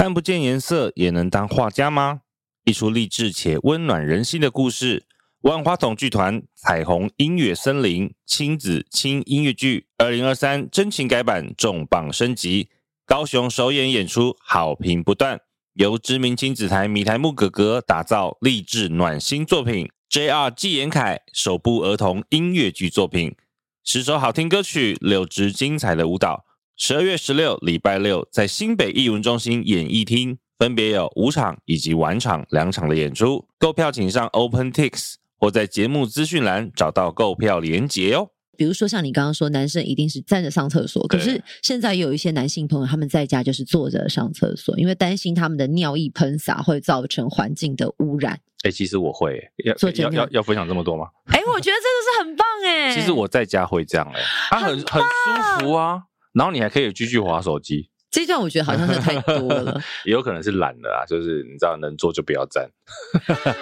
[0.00, 2.22] 看不见颜色也能当画家吗？
[2.64, 5.04] 一出励志且温暖人心的故事。
[5.42, 12.70] 万花筒剧团《彩虹音乐森林》亲子轻音乐剧，二零二三真情改版重磅升级，
[13.04, 15.38] 高雄首演演出好评不断。
[15.74, 23.36] 由知名亲子台米台木哥哥打造励志暖心作品，JR 纪言凯首部儿童音乐剧作品，
[23.84, 26.46] 十首好听歌曲，六支精彩的舞蹈。
[26.82, 33.46] 十二月十六，礼拜六，在新北艺文中心演艺厅，分别有午场以及晚场两场的演出。
[33.58, 38.30] 购票请上 OpenTix 或在节目资讯栏找到购票连接哦。
[38.56, 48.32] 比如说像你刚刚说，男生一定是站着上厕所，可是现在有一些男性朋友他们在家就是坐着上厕所，因为担心他们的尿液喷洒会造成环境的污染。
[48.62, 51.08] 哎、欸，其实我会要要要要分享这么多吗？
[51.26, 52.94] 哎、欸，我觉得真的是很棒哎。
[52.96, 56.04] 其实我在家会这样哎，他很很，很舒服啊。
[56.32, 61.06] 然后你还可以继续划手机，这段我觉得好像是太多了， 也有可能是懒了啊。
[61.06, 62.68] 就是你知道，能坐就不要站。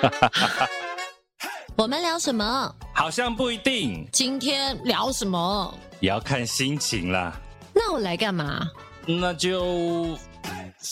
[1.76, 2.74] 我们聊什么？
[2.92, 4.08] 好像不一定。
[4.12, 5.74] 今天聊什么？
[6.00, 7.40] 也要看心情啦。
[7.74, 8.68] 那我来干嘛？
[9.06, 10.16] 那就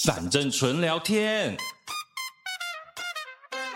[0.05, 1.57] 反正纯聊天。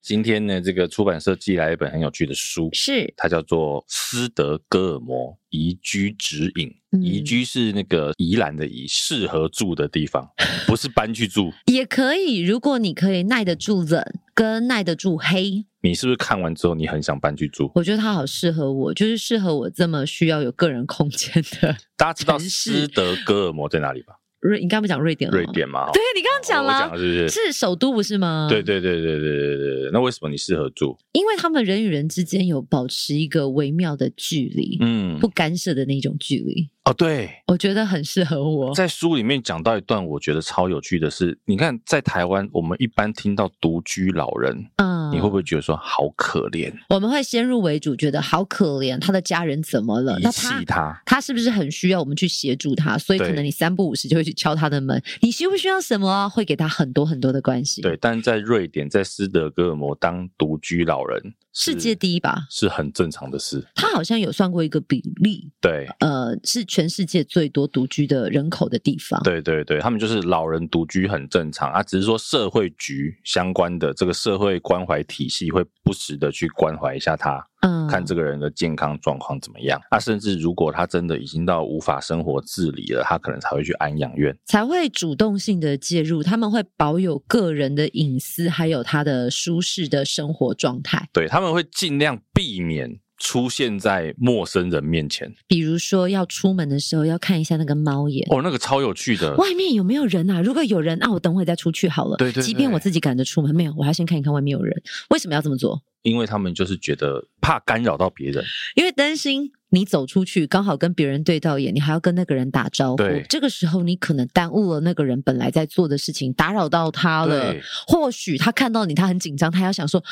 [0.03, 6.69] 今天呢，这个出版社寄来一本很有趣的书，是它叫做《斯德哥尔摩宜居指引》。
[6.93, 10.29] 嗯、宜居是那个宜兰的宜，适合住的地方，
[10.67, 12.41] 不是搬去住也可以。
[12.41, 17.71] 如果你可以耐得住冷，跟耐得住黑，你是不是看完之后你很想搬去住？
[17.77, 21.77] 我觉得它好适合我，就是适合我这么需要有个人空间的。
[21.97, 24.15] 大家知道斯德哥尔摩在哪里吧？
[24.41, 25.37] 瑞，你刚刚不讲瑞典了？
[25.37, 25.91] 瑞典吗？
[25.93, 27.29] 对，你刚刚讲了，是？
[27.29, 28.47] 是首都不是吗？
[28.51, 29.91] 对对对对对对对。
[29.93, 30.97] 那为什么你适合住？
[31.13, 36.69] 因为他们人与人之间有保持一个微妙的距离，嗯，不干涉的那种距离。
[36.91, 38.75] 哦，对，我觉得很适合我。
[38.75, 46.73] 在书里面讲到一段，我觉得超有趣的是，你看在台湾，我们一般听到独居老人，嗯，你会不会觉得说好可怜？
[46.89, 50.19] 我们会先入为主，觉得好可怜，他的家人怎么了？
[50.19, 52.99] 遗弃他，他，他是不是很需要我们去协助他？
[52.99, 55.01] 所以可能你三不五时就会去敲他的门。
[55.21, 56.29] 你需不需要什么？
[56.29, 57.83] 会给他很多很多的关系。
[57.83, 61.35] 对，但在瑞典，在斯德哥尔摩当独居老人。
[61.53, 63.67] 世界第一吧，是很正常的事。
[63.75, 69.21] 他好像有算过一个比例，对，呃，是全世界最多独居的人口的地方。
[69.23, 77.47] 对对对，他们就是老人独居很正常啊，只是说社会局相关的这个社会关怀体系会不时的去关怀一下他。
[77.63, 79.79] 嗯，看这个人的健康状况怎么样。
[79.91, 86.23] 他、啊、甚至如果他真的已经到无法生活自理了，他可能才会去安养院，才会主动性的介入。
[86.23, 91.07] 他们会保有个人的隐私，还有他的舒适的生活状态。
[91.13, 95.33] 对，他们会尽量避免出现在陌生人面前。
[95.47, 98.27] 比如说要出门的时候，要看一下那个猫眼。
[98.31, 99.37] 哦，那个超有趣的。
[99.37, 100.41] 外面有没有人啊？
[100.43, 102.17] 如果有人，那、啊、我等会再出去好了。
[102.17, 102.43] 对，对对。
[102.43, 104.83] 即便我自己赶着出门，没有，我还先看一看外面有人。
[105.11, 105.81] 为什么要这么做？
[106.03, 108.43] 因为他们就是觉得怕干扰到别人，
[108.75, 117.55] 因为担心你走出去刚好跟别人对到眼，你还要跟那个人打招呼，对，这个时候你可能耽误了那个人本来在做的事情，打扰到他了。
[117.87, 120.03] 或许他看到你，他很紧张，他要想说，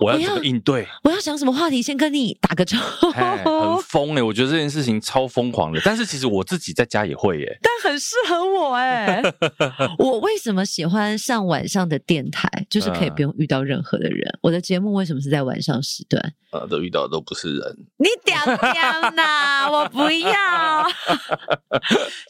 [0.00, 0.86] 我要怎么应对？
[1.04, 3.10] 我要想什么话题先跟你打个招呼？
[3.10, 4.22] 很疯哎、欸！
[4.22, 9.34] 我觉得这件事情超疯狂的，但是其实我自己在家也会耶、欸，但很适合我哎、欸。
[9.98, 12.48] 我为什么喜欢上晚上的电台？
[12.70, 14.28] 就是可以不用遇到任何的人。
[14.28, 16.34] 嗯、我的节目为什么是在晚上时段？
[16.52, 17.76] 呃，都遇到的都不是人。
[17.98, 19.68] 你屌屌呐！
[19.70, 20.82] 我不要，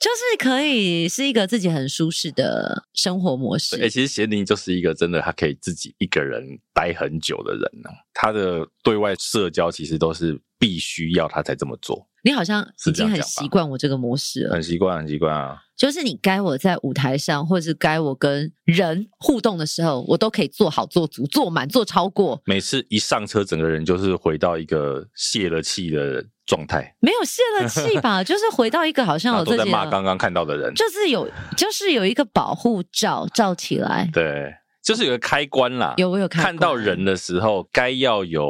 [0.00, 3.76] 就是可以是一个自己很舒适的生活模式。
[3.76, 7.90] 哎、欸，其实贤宁就是一个真的，他可以自己一个人待很久的人呢。
[8.14, 12.08] 他的对外社交其实都是必须要他才这么做。
[12.22, 15.58] 你好像已经很习惯我这个模式了，很习惯，很习惯啊。
[15.76, 22.40] 就是你该我在舞台上，或者是该我跟人互动的时候，我都可以做好、做足、做满、做超过。
[22.46, 26.96] 每次一上车，整个人就是回到一个泄了气的状态。
[26.98, 28.24] 没有泄了气吧？
[28.24, 34.08] 就是回到一个好像我都在骂刚刚看到的人，就是有，就是有一个保护罩罩起来。
[34.12, 34.52] 对，
[34.86, 35.92] 就是有个开关啦。
[35.96, 36.26] 有，我有。
[36.28, 38.46] 看到人的时候，该要有。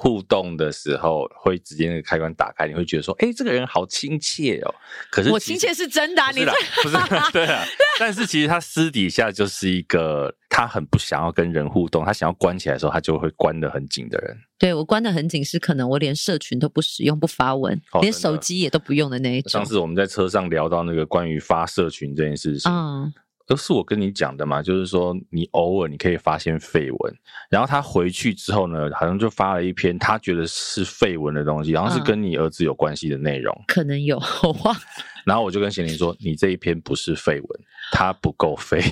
[0.00, 4.72] 互动的时候会直接那个开关打开，你会觉得说，哎，这个人好亲切哦。
[5.10, 6.52] 可是我亲切是真的，啊，你这
[6.84, 6.96] 不是
[7.32, 7.64] 对啊？
[7.98, 14.36] 但是其实他私底下就是一个他很不想要跟人互动，他想要关起来的时候，他就会关得很紧的人。
[14.56, 19.50] 对，我关得很紧，是可能我连社群都不使用、不发文，哦，连手机也都不用的那一种。
[19.50, 22.70] 上次我们在车上聊到那个关于发社群这件事情。
[22.70, 23.12] 嗯
[23.48, 27.14] 都是我跟你讲的嘛，就是说你偶尔你可以发现绯闻，
[27.48, 34.80] 然后他回去之后呢，好像就发了一篇他觉得是绯闻的东西，然后是跟你儿子有关系的内容，可能有，我忘了。
[35.24, 37.60] 然后我就跟贤玲说，你这一篇不是绯闻，
[37.92, 38.82] 他不够废。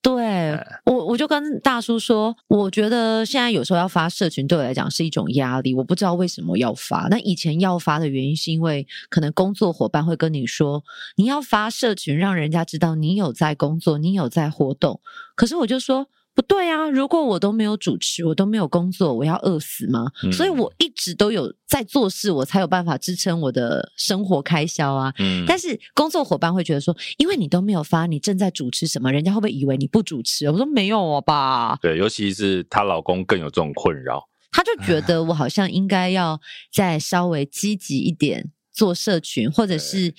[0.00, 5.74] 对我，我就跟大叔说，我觉得现在有时候要发社群，对我来讲是一种压力。
[5.74, 7.08] 我不知道为什么要发。
[7.10, 10.82] 那以前要发的原因，是因为可能工作伙伴会跟你说，
[11.16, 15.00] 你要发社群，让人家知道你有在工作，你有在活动。
[15.34, 16.06] 可是我就说。
[16.38, 16.88] 不对啊！
[16.88, 20.06] 如果我都没有主持，我都没有工作，我要饿死吗？
[20.22, 25.12] 嗯、所以我一直都有在做事，我才有办法支撑我的生活开销啊。
[25.18, 29.10] 嗯，但是工作伙伴会觉得说，因为你都没有发，你正在主持什么？
[29.10, 30.48] 人家会不会以为你不主持？
[30.48, 31.76] 我说没有吧。
[31.82, 36.40] 对，尤其是她老公更有这种困扰，他就觉得我好像应该要
[36.72, 38.52] 再稍微积极一点。
[38.78, 40.14] 做社群，或者是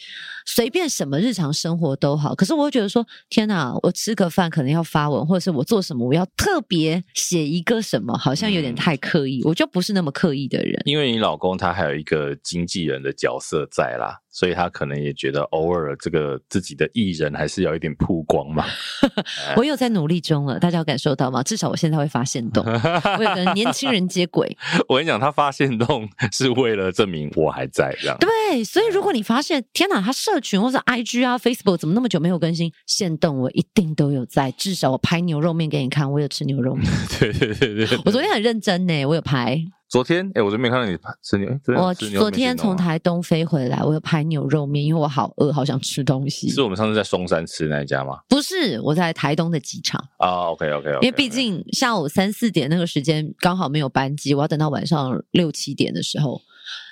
[0.45, 10.77] 随便什么日常生活都好，可是我会觉得说，天哪，我吃个饭可能要发文，或者是我做什么我要特别写一个什么，好像有点太刻意，我就不是那么刻意的人。
[10.83, 14.19] 因为你老公他还有一个经纪人的角色在啦。
[14.31, 18.65] 所以他可能也觉得偶尔这个自己的艺人还是要一点曝光嘛。
[19.57, 21.41] 我有在努力中了，大家有感受到吗？
[21.43, 22.63] 至少我现在会发现动，
[23.17, 24.55] 我有跟年轻人接轨。
[24.87, 28.17] 我跟你讲，他发现动是为了证明我还在这样。
[28.19, 34.51] 对，所以如果你发现天哪，他社群或者 IG 啊、Facebook 怎么那么久没有更新现动，我一定都有在。
[34.51, 36.85] 至少我拍牛肉面给你看，我有吃牛肉面。
[37.19, 39.59] 对对对对，对，我昨天很认真呢，我有拍。
[39.89, 41.49] 昨天，哎、欸，我都没看到你吃牛。
[41.49, 46.47] 欸、我昨天从台东飞回来，我有拍牛肉面，因为我好饿，好想吃东西。
[46.47, 48.19] 是我们上次在松山吃那一家吗？
[48.29, 49.99] 不是，我在台东的机场。
[50.17, 50.99] 啊、oh,，OK OK OK。
[51.01, 56.39] 因为毕竟下午三四点那个时间刚好没有班机，我要等到晚上六七点的时候，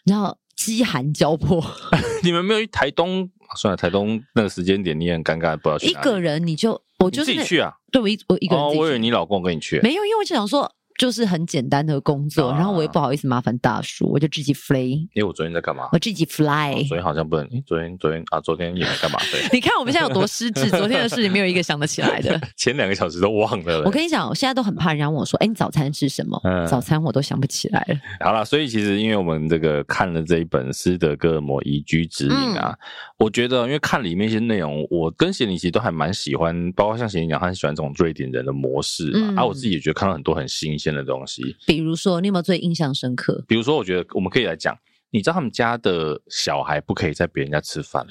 [0.04, 1.64] 然后饥寒交迫。
[2.24, 3.30] 你们没有去台东？
[3.56, 5.88] 算了，台东那个时间点你也很尴尬，不知道去。
[5.88, 7.72] 一个人你就我就是自己去啊？
[7.92, 8.66] 对，我一我一个人。
[8.66, 9.80] 哦，我以为你老公跟你去。
[9.82, 10.70] 没有，因为我就想说。
[10.98, 14.94] 就是很简单的工作，啊、然后我也不好意思麻烦大叔，我就自己 fly。
[15.14, 15.88] 因为我昨天在干嘛？
[15.94, 16.74] 我自己 fly。
[16.74, 19.20] 哦、昨天好像不能，昨天昨天啊，昨天也没干嘛？
[19.32, 19.48] 对。
[19.54, 22.40] 你看我们现在有多失智， 昨天的事情没有一个想得起来的。
[22.56, 23.84] 前两个小时都忘了。
[23.84, 27.96] 我跟你讲，我现在都很怕人家问我说：“哎，你早餐吃什么？”嗯、早餐我都想不起来了。
[28.20, 32.78] 好了，所以其实因为我们这个看了这一本《斯德哥尔摩宜居指引》啊，嗯、
[33.20, 39.28] 我觉得因为看里面一些内容，我跟贤妮其实都还蛮喜欢，包括像贤妮讲，他很喜欢这种瑞典人的模式嘛。
[39.32, 41.56] 嗯、啊，我自己也觉得看到很多很新鲜的东西。
[41.66, 43.44] 比如说，你有没有最印象深刻？
[43.48, 44.78] 比如说，我觉得我们可以来讲，
[45.12, 48.06] 你知道他们家的小孩不可以在别人家吃饭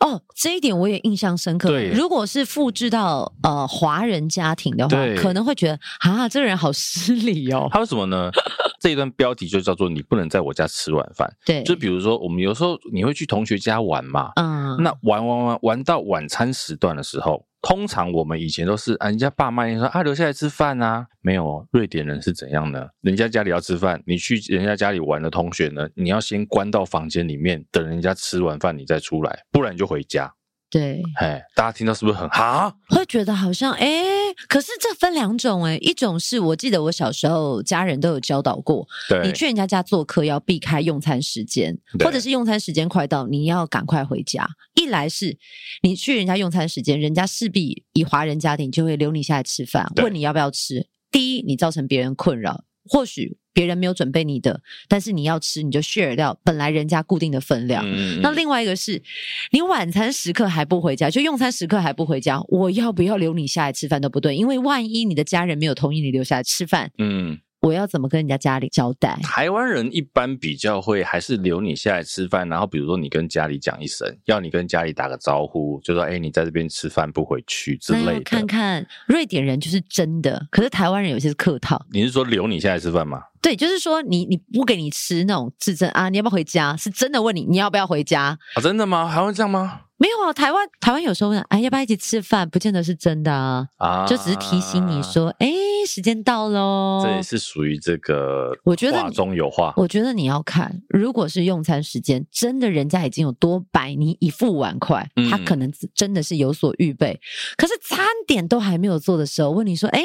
[0.00, 1.68] 哦，这一点我也印象深刻。
[1.68, 7.68] 对，如果是复制到呃华人家庭的话，可能会觉得啊，这个人好失礼哦。
[7.70, 8.30] 他为什么呢？
[8.80, 11.30] 这一段标题就叫做“你不能在我家吃晚饭”。
[11.44, 17.44] 对，就比如说，我们有时候你会去同学家玩嘛，嗯，那玩玩玩玩到晚餐时段的时候。
[17.62, 21.66] 通常我们以前都是啊，人家爸妈说啊，留下来吃饭啊，没有哦。
[21.72, 22.86] 瑞典人是怎样呢？
[23.02, 30.32] 人家家里要吃饭，你去人家家里玩的同学呢，你要先关到房间里面，等人家吃完饭你再出来，不然你就回家。
[30.70, 32.72] 对，哎，大家听到是不是很哈？
[32.90, 34.04] 会觉得好像哎，
[34.48, 44.48] 可是这分两种哎，一种是我记得我小时候家人都有教导过，对你去人家家做客要避开用餐时间，或者是用餐时间快到你要赶快回家。
[44.90, 45.38] 一来是
[45.82, 50.88] 你去人家用餐时间，人家势必以华人家庭就会留你下来吃饭，对问你要不要吃。
[51.12, 53.38] 第一，你造成别人困扰，或许。
[53.52, 57.84] 别人没有准备你的，但是你要吃，你就 share 掉本来人家固定的分量。
[57.84, 59.02] 嗯、那另外一个是，
[59.50, 67.40] 你晚餐时刻还不回家，就用餐时刻还不回家，我要不要留你下来吃饭都不对，因为万一你的家人没有同意你留下来吃饭，嗯。
[67.60, 69.18] 我要怎么跟人家家里交代？
[69.22, 78.20] 台湾人一般比较会还是留你下来吃饭，然后比如说你跟家里讲一声，要你跟家里打个招呼，就说哎，你在这边吃饭不回去之类的。
[78.22, 81.84] 看看瑞典人就是真的，可是台湾人有些是客套。
[81.92, 83.24] 你是说留你下来吃饭吗？
[83.42, 86.76] 对，就是说你你不给你吃那种自证啊，你要不要回家？
[86.76, 88.60] 是真的问你你要不要回家啊？
[88.62, 89.06] 真的吗？
[89.06, 89.80] 还会这样吗？
[89.96, 92.48] 没有啊，台湾台湾有时候问，哎，要不要一起吃饭？
[92.48, 95.46] 不见得是真的啊，啊就只是提醒你说，哎，
[95.84, 97.02] 时间到喽。
[97.04, 99.74] 这也是属于这个，我觉得话中有话。
[99.76, 107.20] 我觉得你要看，如果是用餐时间，真的人家已经有多摆你一副碗筷，嗯、他可能真的是有所预备。
[107.56, 110.00] 可是餐点都还没有做的时候，问你说，哎，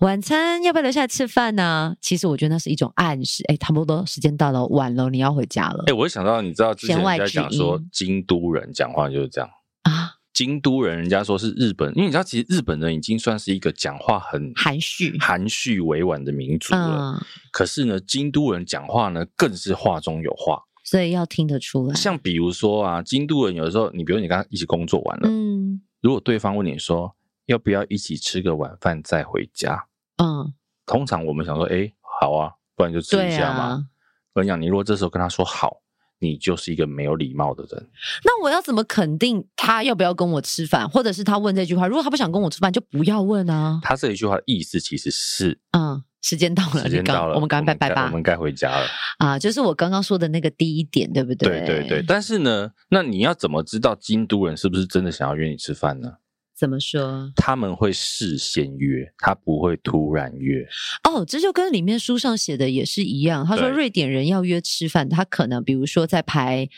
[0.00, 1.96] 晚餐要不要留下来吃饭呢？
[2.02, 5.84] 其实我觉得那是一种暗示，哎，差不多时间到了，晚了，你要回家了。
[5.86, 9.14] 哎，我会想到，你知道之前在讲说京都人讲话就。
[9.14, 9.48] 就是这样
[9.84, 17.14] 啊，京都人人家说是日本，因为你知道，其实日本人已经算是一个讲话很含蓄、含蓄委婉的民族了。
[17.14, 21.94] 嗯、可是呢，京都人讲话呢，更是话中有话，所以要听得出来。
[21.94, 27.14] 像比如说啊，京都人有的时候，你比如你跟他一起工作完了，嗯，如果对方问你说
[27.46, 29.86] 要不要一起吃个晚饭再回家，
[30.16, 30.52] 嗯，
[30.84, 33.86] 通常我们想说，哎，好啊，不然就吃一下嘛。
[34.32, 35.83] 我跟你讲，你如果这时候跟他说好。
[36.20, 37.88] 你就是一个没有礼貌的人。
[38.24, 41.86] 那我要怎么肯定他要不要跟我吃饭，或者是他问这句话？
[41.86, 43.80] 如果他不想跟我吃饭，就不要问啊。
[43.82, 48.86] 他这一句话的意思其实是，嗯，时间到了，时间到了，我们赶快拜拜吧，我们该回家了
[49.18, 49.38] 啊。
[49.38, 51.60] 就是我刚刚说的那个第一点，对不对？
[51.60, 52.04] 对对对。
[52.06, 56.12] 但是呢，那你要怎么知道京都人是不是真的想要约你吃饭呢？
[56.56, 57.32] 怎么说？
[57.34, 60.64] 他们会事先约，他不会突然约。
[61.02, 63.44] 哦，这就跟里面书上写的也是一样。
[63.44, 66.68] 他说瑞典人要约吃饭，他可能比如说在排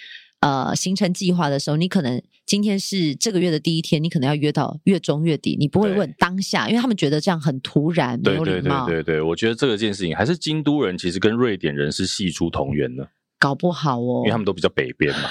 [0.40, 8.86] 呃行程计划的时候，你可能今天是这个月的第一天，你可能要约到月中月底，你不会问当下，因为他们觉得这样很突然，没有礼貌。
[8.86, 13.06] 对对对对对，我觉得这个件事情还是京都人其实跟瑞典人是系出同源的。
[13.38, 15.28] 搞不好哦，因为他们都比较北边嘛。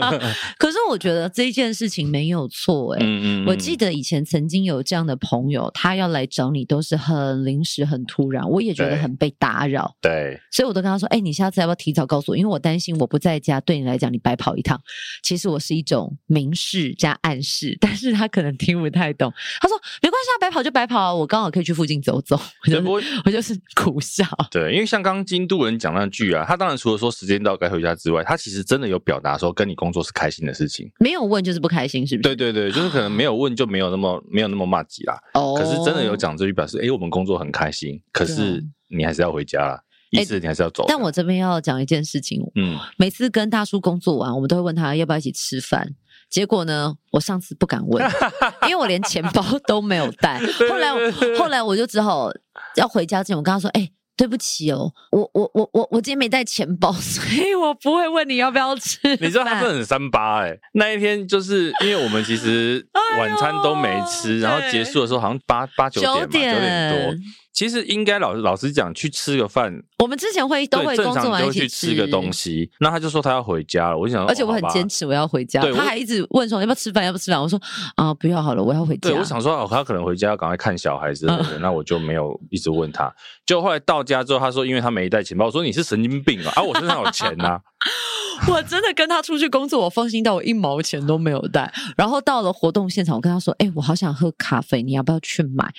[0.58, 3.04] 可是我觉得这件事情没有错哎、欸。
[3.04, 3.46] 嗯嗯，嗯。
[3.46, 9.94] 我记得以前曾经有这样的朋友，他要来找你都是很临时、很突然，我也觉得很被打扰。
[10.00, 10.40] 对。
[10.50, 12.36] 所以我都跟他说：“哎、欸，你下次要不要提早告诉我？
[12.36, 14.80] 因为我担心我不在家，对你来讲你白跑一趟。
[15.22, 19.30] 其实我是一种明示加暗示， 但是他可能听不太懂。
[19.60, 22.40] 他说：没关系啊，白跑就白跑啊，我刚好可以去附近走走。
[22.66, 24.24] 我就是、我就是苦笑。
[24.50, 27.42] 对，因为像刚刚京都人讲那句啊，他当然除了说时间。
[27.42, 32.34] 到该回家之外，他其实真的有表达说跟你工作是开心的事情，没有问就是不开心，是不是？
[32.34, 35.18] 对对对，就是可能没有问就没有那么没有那么骂急啦。
[35.34, 39.80] 哦，可是真的有讲这句表示，哎，我们工作很开心，可是你还是要回家啦，
[40.10, 40.84] 意思你还是要走。
[40.88, 45.94] 但我这边要讲一件事情，嗯，每次跟大叔工作完，我们都会问他要不要一起吃饭。
[46.28, 48.02] 结果呢，我上次不敢问，
[48.66, 50.40] 因为我连钱包都没有带。
[50.68, 50.90] 后来
[51.38, 52.30] 后来我就只好
[52.76, 53.90] 要回家之前，我跟他说，哎。
[54.22, 58.96] 对不起哦，我我我我我今天没带钱包， 所以我不会问你要不要吃。
[59.20, 62.86] 你知道他是很三八哎、欸，那一天就是因为我们其实
[63.18, 67.14] 晚餐都没吃，哎、然后结束的时候好像八八九点嘛，九点多。
[67.52, 69.82] 其实应该老老实讲，去吃个饭。
[69.98, 72.70] 我们之前会都会工作完一起吃，去吃个东西。
[72.80, 75.60] 那他就说他要回家了，我就想，而且我很坚持我要回家。
[75.72, 77.40] 他还一直问说要不要吃饭，要不要吃饭。
[77.40, 77.60] 我说
[77.96, 79.10] 啊，不要好了，我要回家。
[79.10, 83.14] 对，我想说哦，他可能回家要赶快看小孩子，嗯，那我就没有一直问他。
[83.44, 86.52] 就后来到家之后，他说因为他没带钱包，我说你是神经病啊！
[86.56, 87.60] 啊，我身上有钱呐，啊。
[88.48, 91.72] 我真的跟他出去工作，我放心到我一毛钱都没有带。
[91.96, 95.72] 然后到了活动现场，我跟他说，哎，我好想喝咖啡，你要不要去买？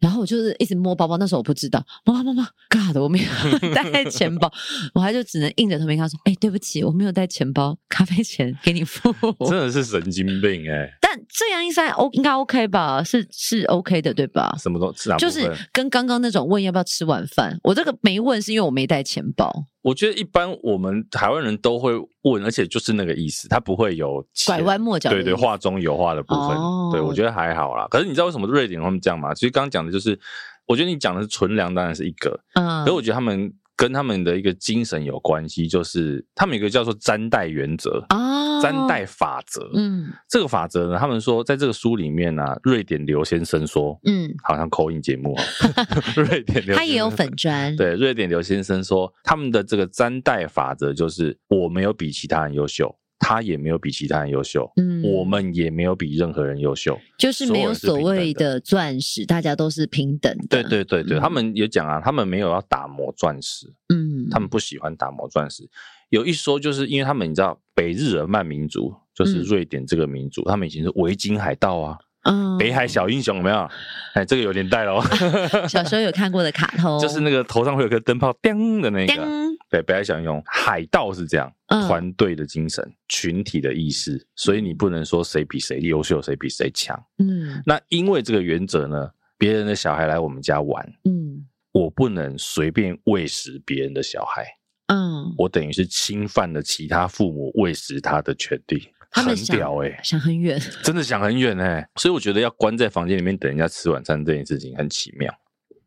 [0.00, 3.28] 然后我就是一直摸包包，那时候我不知道，妈妈妈妈，God，我没有
[3.74, 4.52] 带钱包，
[4.94, 9.12] 我还就只能硬着头皮跟他说：“哎，对不起，我没有带钱包，咖啡钱给你付。
[9.48, 10.88] ”真的是神经病哎！
[11.00, 13.02] 但这样一算，O 应该 OK 吧？
[13.02, 14.54] 是是 OK 的，对吧？
[14.58, 15.16] 什么都吃啊？
[15.18, 19.52] 就是跟刚刚那种问要不要吃晚饭，我这个没问是因为我没带钱包。
[19.82, 21.92] 我觉得一般我们台湾人都会
[22.22, 25.10] 问，而且就是那个意思，他不会有拐弯抹角。
[25.10, 27.86] 对对，话中有话的部分，哦、对我觉得还好啦。
[27.90, 29.32] 可是你知道为什么瑞典他们这样吗？
[29.34, 30.18] 其实刚刚讲的就是，
[30.66, 33.52] 我觉得你讲的是纯粮，当然是一个，嗯，可是我觉得他们。
[33.78, 39.70] 跟他们的一个精神有关系，就是他们有一个叫做詹代原则啊，詹代法则。
[39.74, 45.44] 嗯，这个法则呢，他们说在这个书里面呢、啊，瑞典刘先生说，嗯，好像口音节目啊，
[46.16, 52.92] 瑞典刘他也有粉砖，对，瑞典刘先生说，他们的这个詹代法则就是我没有比其他人优秀。
[53.18, 60.46] 他也没有比其他人优秀，嗯，我们也没有比任何人优秀，就是没有所谓的钻石，大家都是平等的。
[60.48, 65.68] 对对对对，嗯、他们也讲啊，他们没有要打磨钻石，嗯，他们不喜欢打磨钻石。
[66.10, 73.68] 有一说就是因为他们你知道，北日耳曼民族就是瑞典这个民族，嗯、他们以前是维京海盗啊，嗯，北海小英雄有没有？
[74.14, 75.00] 哎，这个有年代喽，
[75.68, 79.26] 小时候有看过的卡通， 就是那个头上会有个灯泡叮的那个。
[79.70, 86.98] 对，北海小英雄海盗是这样，团队的精神、嗯、群体的意识，所以你不能说谁比谁优秀，谁比谁强。
[87.18, 94.46] 嗯，那因为这个原则呢，别人的小孩来我们家玩，嗯，我不能随便喂食别人的小孩，
[94.86, 105.32] 嗯，我等于是侵犯了其他父母喂食他的权利，很屌哎、欸，想很远， 真的想很远哎、欸，所以我觉得要关在房间里面等人家吃晚餐这件事情很奇妙。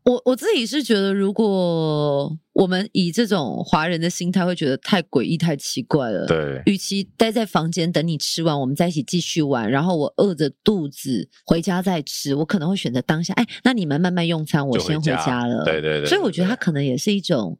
[0.04, 6.26] 我我自己是觉得，如果我们以这种华人的心态，会觉得太诡异、太奇怪了。
[6.26, 13.32] 对，与其待在房间等你吃完，我们在一起继续玩，然后我饿着肚子回家再吃，我可能会选择当下。
[13.34, 15.64] 哎，那你们慢慢用餐，我先回家了。
[15.64, 16.06] 对对对，对。
[16.08, 17.56] 所以我觉得他可能也是一种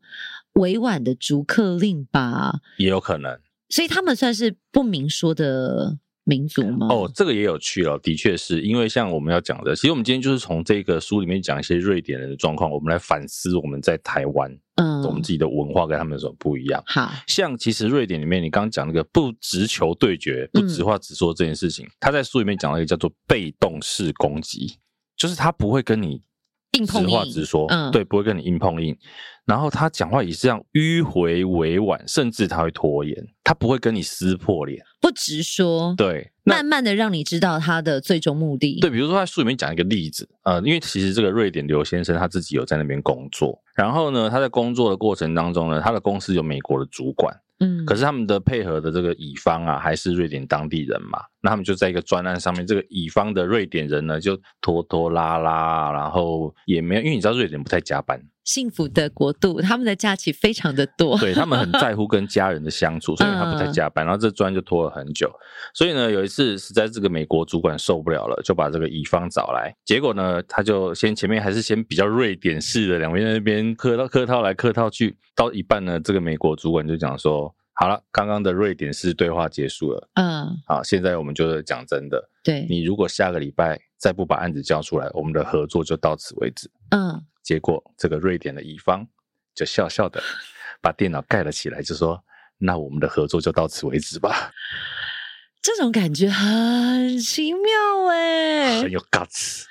[0.55, 3.39] 委婉的逐客令吧，也有可能。
[3.73, 5.99] 所以他们算是不明说的。
[6.25, 6.87] 民族吗？
[6.89, 16.81] 哦，这个也有趣了，的确是因为像我们要讲的，其实我们今天就是从这个书里面讲一些瑞典人的状况，我们来反思我们在台湾，嗯，我们自己的文化跟他们有什么不一样。
[16.87, 24.77] 好，像其实瑞典里面，你刚刚讲那个不直球对决、不直话直说这件事情，嗯、他在书里面讲了一个叫做被动式攻击，
[25.17, 26.23] 就是他不会跟你
[26.73, 28.97] 硬碰硬，实话直说，嗯，对，不会跟你硬碰硬。
[29.45, 38.79] 然后他讲话也是这样迂回委婉，甚至他会拖延，他不会跟你撕破脸，不直说，对，慢慢的让你知道他的最终目的。
[38.81, 47.37] 对，比如说在书里面讲一个例子，呃，因为其实这个瑞典刘先生他自己有在那边工作，然后呢，他在工作的过程当中呢，他的公司有美国的主管。
[47.63, 51.21] 嗯，可是他们的配合的这个乙方啊，还是瑞典当地人嘛？
[51.41, 64.05] 那他们就在一个专案上面，这个乙方的瑞典人呢，就拖拖拉拉，然后也没有，因为你知道瑞典不太加班，幸福的国度，他们的假期非常的多，对，他们很 在乎跟家人的相处，所以他不太加班。
[64.05, 65.31] 然后这专案就拖了很久，
[65.75, 75.17] 所以呢，有一次实在这个美国主管受不了了，就把这个乙方找来，结果呢，他就先前面还是先比较瑞典式的，两边那边客套客套来客套去。
[75.35, 89.07] 到一半呢，这个美国主管就讲说：“好了，刚刚的瑞典式对话结束了，嗯，好，现在我们就是讲真的，对，你如果下个礼拜再不把案子交出来，我们的合作就到此为止。”嗯，结果这个瑞典的乙方
[89.55, 90.23] 就笑笑的
[90.81, 92.23] 把电脑盖了起来，就说
[92.59, 94.53] ：“那我们的合作就到此为止吧。”
[95.63, 97.71] 这种感觉很奇妙
[98.11, 99.65] 哎，很有 guts。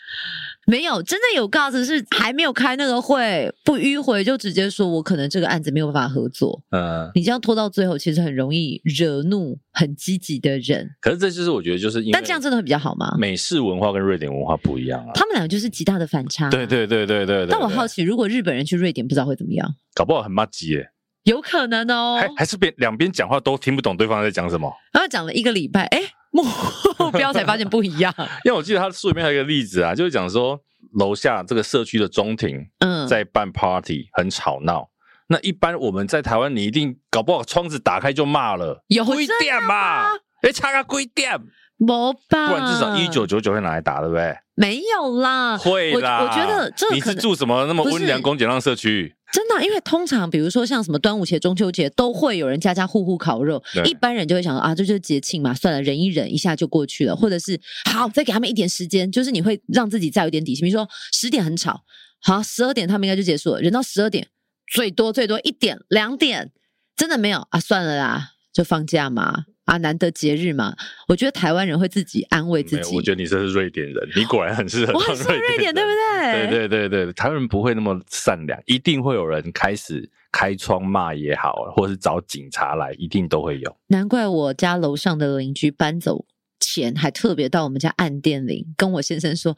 [0.67, 6.61] 没有，真的有 guts 是还没有开那个会，不迂回就直接说，我可能这个案子没有办法合作。
[6.69, 10.89] 嗯，你这样拖到最后，其实很容易惹怒很积极的人。
[11.01, 13.15] 可是这就是我觉得就是因为，但这样真的会比较好吗？
[13.17, 16.49] 美式文化跟瑞典文化不一样啊，他们两个就是极大的反差。
[16.49, 17.47] 对对对对对，对。
[17.49, 19.75] 但我好奇，如果日本人去瑞典，不知道会怎么样？
[19.93, 20.91] 搞不好很麻吉耶。
[21.31, 24.71] 有可能哦，还还是边两边讲话都听不懂对方在讲什么。
[24.91, 26.01] 然后讲了一个礼拜，哎。
[26.31, 28.13] 目标才发现不一样，
[28.45, 30.57] 因为我记得他书里面还有一个例子啊，就是讲说
[30.93, 34.87] 楼下这个社区的中庭，嗯，在办 party 很吵闹。
[35.27, 40.05] 那一般我们在台湾，你一定搞不好窗子打开就骂了，有几点嘛？
[40.41, 41.37] 哎，差个几点？
[41.85, 42.47] 没吧？
[42.47, 44.37] 不然至少一九九九会拿来打，对不对？
[44.53, 46.19] 没有啦，会啦。
[46.19, 49.15] 我，我觉得这你是住什么那么温良恭俭让社区？
[49.33, 57.15] 真的，因为通常比如说像什么端午节、中秋节，都会有人家家户户烤肉，一般人就会想说啊，这就是节庆嘛，算了，忍一忍，一下就过去了。
[57.15, 57.59] 或者是
[57.89, 60.61] 好，再给他们一点时间，就是你会让自己再有一点底气。
[60.61, 61.81] 比如说十点很吵，
[62.21, 64.27] 好，十二点他们应该就结束了，忍到十二点，
[64.67, 66.51] 最多最多一点、两点，
[66.95, 69.45] 真的没有啊，算了啦，就放假嘛。
[69.71, 70.75] 啊，难得节日嘛，
[71.07, 72.93] 我觉得台湾人会自己安慰自己。
[72.93, 74.91] 我觉得你这是瑞典人，你果然很适合。
[74.91, 76.49] 我很说瑞典，对不对？
[76.49, 83.77] 对对对对，台湾人不会那么善良，一定会有人开始开窗骂也好，或是找警察来，一定都会有。
[83.87, 86.25] 难怪我家楼上的邻居搬走
[86.61, 89.57] 前还特别到我们家按电铃，跟我先生说：“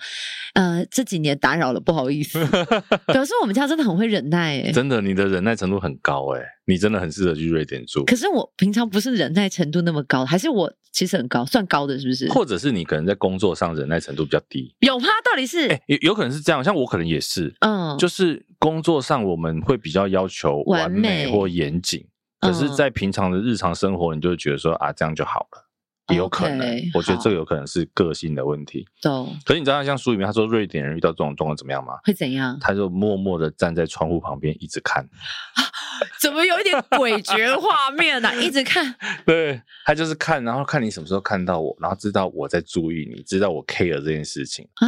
[0.56, 2.40] 呃，这几年打扰了，不好意思。
[3.14, 8.06] ”表示我们家真的很会忍耐，哎，真的，你的忍耐程度很高，哎，你真的很适合去瑞典住。
[8.06, 12.30] 可是我平常不是忍耐程度那么高，还是我其实很高，算高的，是不是？
[12.30, 14.74] 或者是你可能在工作上忍耐程度比较低？
[14.80, 15.08] 有吗？
[15.24, 15.68] 到底是？
[15.88, 22.06] 有有可能是这样，像我可能也是，嗯，就是工作上我们会比较要求完美或严谨，
[22.40, 25.70] 可是，在平常的日常生活，你就会觉得说啊，这样就好了。
[26.10, 28.86] 也有可能，okay, 我觉得这个有可能是个性的问题。
[29.02, 29.34] 懂。
[29.46, 31.94] 可是你知道，像书里面他说，瑞典人遇到这种状况怎么样吗？
[32.04, 32.58] 会怎样？
[32.60, 35.08] 他就默默的站在窗户旁边一直看。
[36.20, 38.36] 怎么有一点诡谲画面呢、啊？
[38.36, 38.94] 一直看。
[39.26, 44.88] 对，他就是看，然后看你什么时候看到我，然后知道我在注意你，知道我 care 这件事情啊。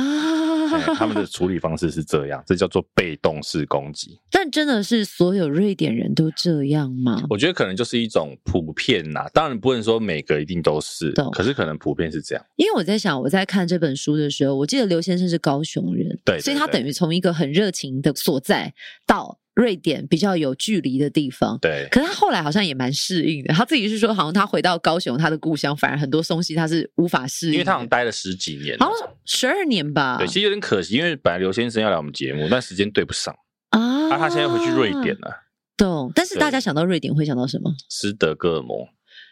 [0.95, 4.19] 他们的处理方式是这样，这叫做被动式攻击。
[4.31, 7.23] 但真的是所有瑞典人都这样吗？
[7.29, 12.45] 我觉得可能就是一种普遍呐，当然不能说每个一定都是，可是可能普遍是这样。
[12.55, 18.73] 因为我在想，我在看这本书的时候，我记得刘先生是高雄人，对，所以他等于从一个很热情的所在
[19.05, 19.39] 到。
[19.55, 21.87] 瑞典比较有距离的地方，对。
[21.89, 23.53] 可是他后来好像也蛮适应的。
[23.53, 27.53] 他自己是说，好像他回到高雄，他的故乡，反而很多东西他是无法适应。
[27.53, 30.17] 因为他好像待了十几年，好像十二年吧。
[30.17, 33.33] 对，其实有点可惜，因为本来刘先生要来我们节目，但时间对不上
[33.69, 34.09] 啊。
[34.09, 35.31] 啊，他现在回去瑞典了。
[35.77, 36.11] 懂。
[36.13, 37.73] 但是大家想到瑞典会想到什么？
[37.89, 38.87] 斯德哥尔摩。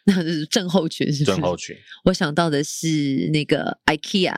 [0.06, 1.36] 那是症候群，是不是？
[1.36, 1.76] 症候群。
[2.06, 4.34] 我想到的是那个 IKEA。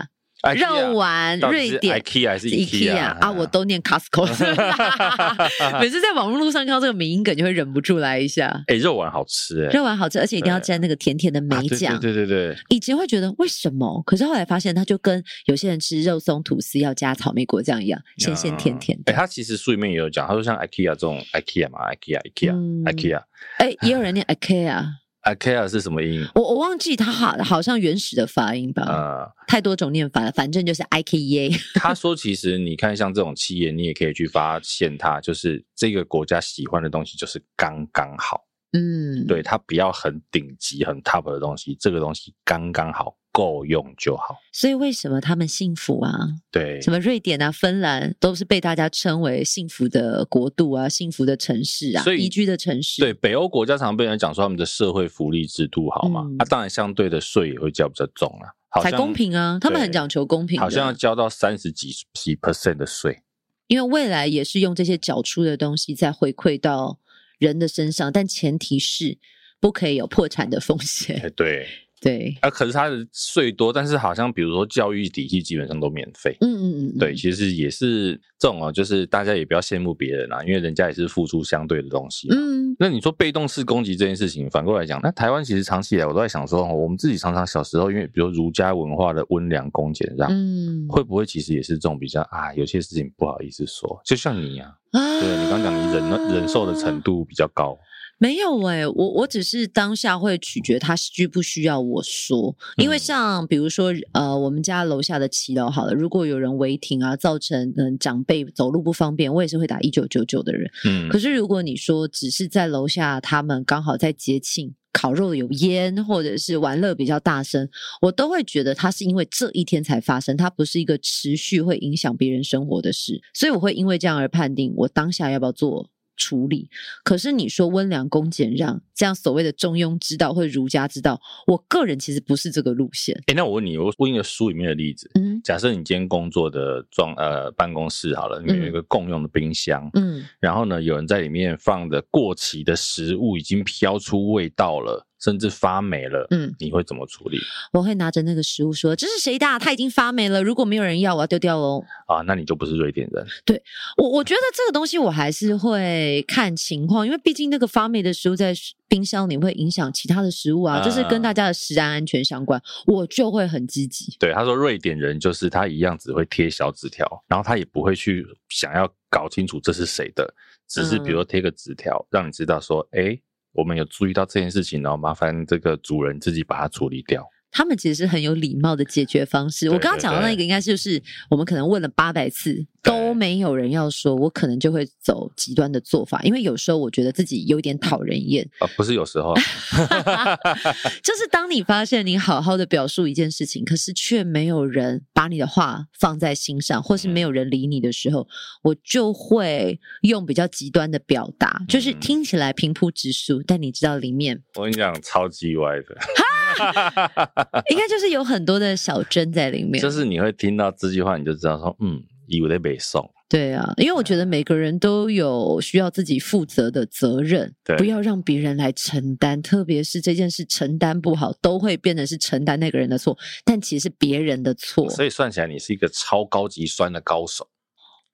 [0.53, 3.31] 肉丸，瑞典，IKEA 还是 IKEA 啊？
[3.31, 4.25] 我都念 Costco，
[5.81, 8.63] 每次在网络上看到这个名音梗，就会忍不住来一下。
[8.67, 11.99] 哎，肉丸好吃哎，肉丸好吃，而且一定要沾那个甜甜的梅酱。
[11.99, 14.01] 对对对，以前会觉得为什么？
[14.05, 19.11] 可是后来发现，它就跟有些人吃肉松吐司要加草莓果酱一样，咸咸甜甜的。
[19.11, 23.21] 哎，他其实书里面也有讲，他说像 IKEA 这种 IKEA 嘛，IKEA，IKEA，IKEA。
[23.57, 24.85] 哎，也有人念 IKEA。
[25.25, 26.25] IKEA 是什么音？
[26.35, 28.83] 我我忘记它好好像原始的发音吧。
[28.87, 31.59] 呃，太多种念法了，反正就是 IKEA。
[31.75, 38.41] 他说，其实你看像这种企业，你也可以去发现它，就是这个国家喜欢的东西就是刚刚好。
[38.73, 43.15] 嗯，对，它不要很顶级、很 top 的东西，这个东西刚刚好。
[43.35, 46.17] 够用就好，所以为什么他们幸福啊？
[46.49, 53.01] 对，什么瑞典啊、芬兰都是被大家称为幸福的国度啊、幸福的城市啊、所以宜居的城市。
[53.01, 56.21] 对，北欧国家常被人讲说他们的社会福利制度好嘛？
[56.21, 59.57] 那、嗯啊、当然相对的税也会交比较重啊，好才公平啊。
[59.59, 63.21] 他们很讲求公平，好像要交到三十几几 percent 的税，
[63.67, 66.99] 因为未来也是用这些缴出的东西再回馈到
[67.37, 69.17] 人的身上，但前提是
[69.59, 71.33] 不可以有破产的风险。
[71.35, 71.67] 对。
[72.01, 76.37] 对啊，可是他的税多，但是好像比如说教育体系基本上都免费。
[76.41, 82.27] 嗯嗯嗯，对，其实也是这种哦，就是大家也不要羡慕别人啦，因为人家也是付出相对的东西。
[82.29, 92.53] 嗯，那你说被动式攻击这件事情，反过来讲，那台湾其实长期以来我都在想说，我们自己常常小时候，因为比如儒家文化的温良恭俭让，嗯，会不会其实也是这种比较啊？
[92.53, 97.77] 有些事情不好意思说，就像你呀，啊，对，你刚刚讲你忍忍受的程度比较高。
[98.17, 110.71] 没有诶、欸、我我只是当下会取决他需不需要我说，因为像比如说呃，我们家楼下的骑楼好了，如果有人违停啊，造成嗯长辈走路不方便，我也是会打一九九九的人。
[110.85, 117.67] 嗯，可是如果你说只是在楼下，他们刚好在节庆，烤肉有烟，或者是玩乐比较大声，
[118.01, 125.89] 我都会觉得它是因为这一天才发生，它不是一个持续会影响别人生活的事，所以我会因为这样而判定我当下要不要做。
[126.15, 126.69] 处理，
[127.03, 133.15] 可是你说温良恭俭让这样所谓的中庸之道或者儒家之道，我个人其实不是这个路线。
[133.27, 145.05] 哎，那我问你，我问一个书里面的例子，嗯，假设你今天工作的装呃办公室好了，里面有一个共用的冰箱，嗯，然后呢，有人在里面放的过期的食物已经飘出味道了。
[145.25, 147.39] 甚至发霉了，嗯，你会怎么处理？
[147.73, 149.57] 我会拿着那个食物说：“这是谁的？
[149.57, 153.25] 它已经发霉了，如果没有人要，我要丢掉喽。”啊，那你就不是瑞典人。
[153.43, 153.59] 对，
[153.97, 158.53] 我我觉得这个东西我还是会看情况，因为毕竟那个发霉的食物在
[158.87, 164.15] 冰箱里会影响其他的食物啊，这、嗯、是跟大家的食安安全相关，我就会很积极。
[164.19, 170.31] 对，他说瑞典人就是他一样只会贴小纸条，然后他也不会去想要搞清楚这是谁的，
[170.67, 173.19] 只是比如说贴个纸条、嗯，让你知道说，哎。
[173.55, 177.25] 我们有注意到这件事情，然后麻烦这个主人自己把它处理掉。
[177.51, 179.69] 他们其实是很有礼貌的解决方式。
[179.69, 189.33] 我刚刚讲到那个，应该就是我们可能问了八百次都没有人要说，我可能就会走极端的做法，因为有时候我觉得自己有点讨人厌啊，不是有时候，
[191.01, 198.27] 就是当你发现你好好的表述一件事情，可是却没有人把你的话放在心上，或是没有人理你的时候，嗯、
[198.63, 205.95] 我就会用比较极端的表达，就是听起来平铺直述，但你知道里面，我跟你讲，超级歪的。
[207.71, 213.09] 应该就是有很多的小针在里面，就是你会听到这句话，你就知道说，嗯，以为在北宋。
[213.27, 224.87] 对啊，因为我觉得每个人都有需要自己负责的责任，不要让别人来承担，特别是这件事承担不好，都会变成是承担那个人的错，但其实是别人的错。
[224.91, 227.49] 所以算起来，你是一个超高级酸的高手。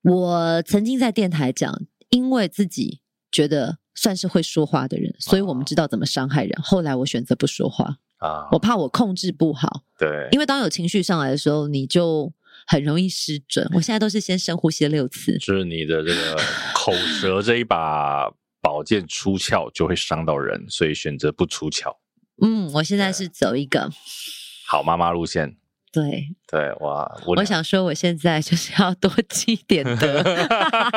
[0.04, 6.58] 我曾经在电台讲，因为自己觉得算是会说话的人，所以我们知道怎么伤害人。
[6.58, 7.98] 哦、后来我选择不说话。
[8.22, 12.32] 啊，我怕我控制不好，对，因为当有情绪上来的时候，你就
[12.68, 13.68] 很容易失准。
[13.74, 16.40] 我现在都是先深呼吸六次，就是你的这个
[16.76, 18.32] 口舌这一把
[18.62, 21.98] 宝剑出鞘就会伤到人，所以选择不出鞘。
[22.44, 23.90] 嗯，我现在是走一个
[24.68, 25.58] 好妈妈路线。
[25.92, 30.24] 对对，哇我，我想说，我现在就是要多积点德，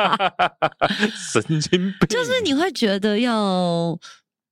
[1.33, 3.99] 神经病，就是你会觉得要。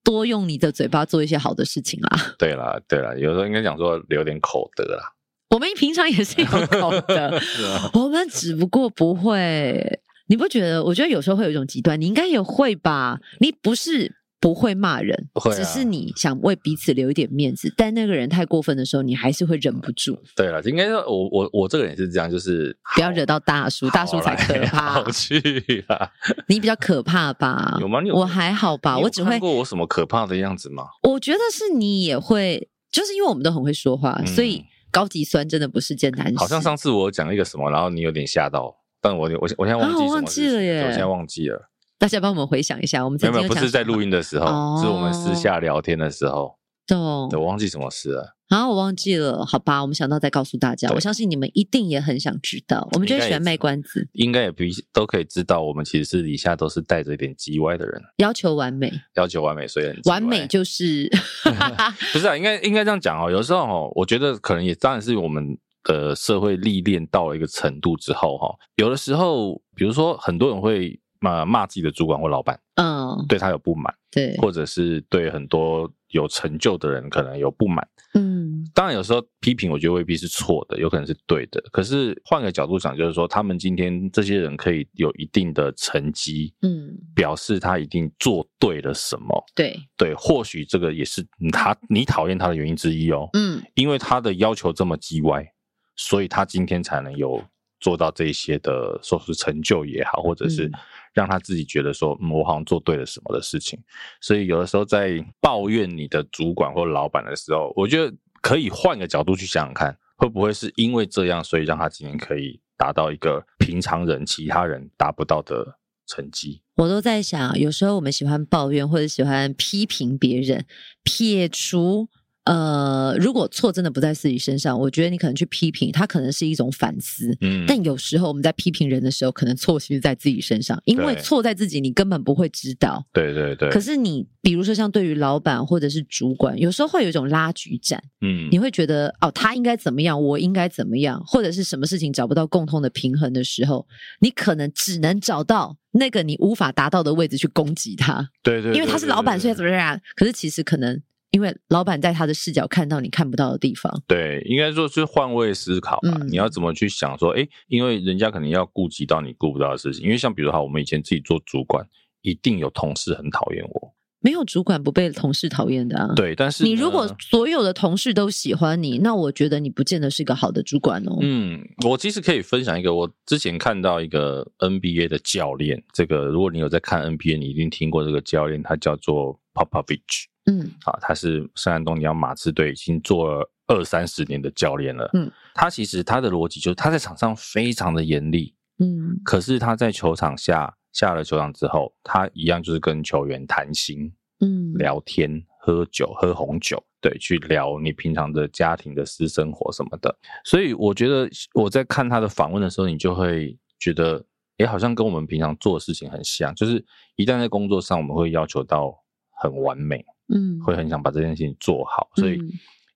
[0.03, 2.35] 多用你的嘴巴做一些好的事情啦。
[2.37, 5.03] 对啦，对啦，有时候应该讲说留点口德啦。
[5.49, 7.39] 我们平常也是有口德，
[7.93, 9.99] 我们只不过不会。
[10.27, 10.83] 你不觉得？
[10.83, 13.19] 我觉得有时候会有一种极端，你应该也会吧？
[13.39, 14.15] 你不是。
[14.43, 17.73] 不会骂人，只是你想为彼此留一点面子。
[17.77, 20.19] 但那个人太过分的时候，你还是会忍不住。
[20.35, 24.95] 对了，应该说我我我这个人也是这样，就是不要惹到大叔，大叔才 可怕。
[24.95, 25.39] 好去
[25.87, 26.09] 啊！
[26.49, 27.77] 你比较可怕吧？
[27.79, 28.01] 有吗？
[28.01, 28.99] 你有我还好吧？
[28.99, 30.83] 我只会看过我什么可怕的样子吗？
[31.03, 36.37] 我觉得是你也会，就是因为我们都很会说话，嗯、所以高级酸真的不是件难事。
[36.37, 41.69] 好像上次我讲一个什么，然后你有点吓到，但我我我现在忘记忘记了耶，我现在忘记了。
[42.03, 46.53] 大家帮我们回想一下，我们有没有不是在录音的时候，哦，是我们私下聊天的时候。
[46.85, 48.35] 懂，对，我忘记什么事了。
[48.49, 50.89] 啊，我忘记了，好吧，我们想到再告诉大家。
[50.89, 54.05] 我相信你们一定也很想知道，我们就是喜欢卖关子。
[54.11, 61.09] 应该也不都可以知道，我们其实是底下都是带着一点叽歪的人，要求完美，要求完美，所以很完美就是
[62.11, 62.35] 不是啊？
[62.35, 63.31] 应该应该这样讲哦。
[63.31, 70.99] 有时候哦，我觉得可能也当然是我们的社会历练到了一个程度之后哈，有的时候，比如说很多人会。
[71.23, 81.63] 骂骂自己的主管或老板，嗯，对他有不满，对，或者是对很多有成就的人可能有不满，嗯，当然有时候批评我觉得未必是错的，有可能是对的。
[81.71, 95.47] 可是换个角度讲，就是说他们今天这些人可以有一定的成绩，嗯，表示他一定做对了什么，对对，或许这个也是他你讨厌他的原因之一哦，嗯，因为他的要求这么叽歪，
[95.95, 97.41] 所以他今天才能有
[97.79, 100.69] 做到这些的说是成就也好，或者是。
[101.13, 103.79] 让他自己觉得说，嗯，我好像做对了什么的事情，
[104.19, 116.61] 所以有的时候在抱怨你的主管或老板的时候，我觉得可以换个角度去想想看，会不会是因为这样，所以让他今天可以达到一个平常人、其他人达不到的成绩？
[116.75, 120.65] 我都在想，有时候我们喜欢抱怨或者喜欢批评别人，
[121.03, 122.09] 撇除。
[122.45, 127.33] 呃，如果错真的不在自己身上，我觉得你可能去批评他，可能是一种反思。
[127.39, 133.05] 嗯，但有时候我们在批评人的时候，可能错其实在自己身上，因为错在自己，你根本不会知道。
[133.13, 133.69] 对对对。
[133.69, 138.03] 可是你比如说像对于老板或者是主管，有时候会有一种拉锯战。
[138.19, 143.87] 嗯，你会觉得哦，他应该怎么样，我应该怎么样，或者是什么事情找不到共通的平衡的时候，
[144.19, 148.29] 你可能只能找到那个你无法达到的位置去攻击他。
[148.43, 149.97] 对对，对，对，对，对，因为他是老板，所以怎么样？
[150.17, 151.01] 可是其实可能。
[151.33, 156.11] 因为老板在他的视角看到你看不到的地方，对，应该说是换位思考吧。
[156.21, 160.03] 嗯、你要怎么去想说，哎，因为人家可能要顾及到你顾不到的事情。
[160.03, 161.83] 因为像比如说，我们以前自己做主管，
[162.21, 163.93] 一定有同事很讨厌我。
[164.19, 166.13] 没有主管不被同事讨厌的啊。
[166.15, 171.17] 对，但是你如果所有的同事都喜欢你，那我觉得你不见得是一个好的主管哦。
[171.19, 180.25] 嗯，我其实可以分享一个，我之前看到一个 NBA 的教练，这个如果你有在看 NBA，你一定听过这个教练，他叫做 Popovich。
[180.45, 185.09] 嗯，好，他是圣安东尼奥马刺队已经做了二三十年的教练了。
[185.13, 200.13] 嗯，他其实他的逻辑就是他在场上非常的严厉，嗯，可是他在球场下下了球场之后，他一样就是跟球员谈心，嗯，聊天、喝酒、喝红酒，对，去聊你平常的家庭的私生活什么的。
[200.43, 204.21] 所以我觉得我在看他的访问的时候，你就会觉得，
[204.57, 206.83] 也，好像跟我们平常做的事情很像，就是
[207.15, 208.93] 一旦在工作上，我们会要求到
[209.41, 210.05] 很完美。
[210.29, 212.39] 嗯，会很想把这件事情做好，所以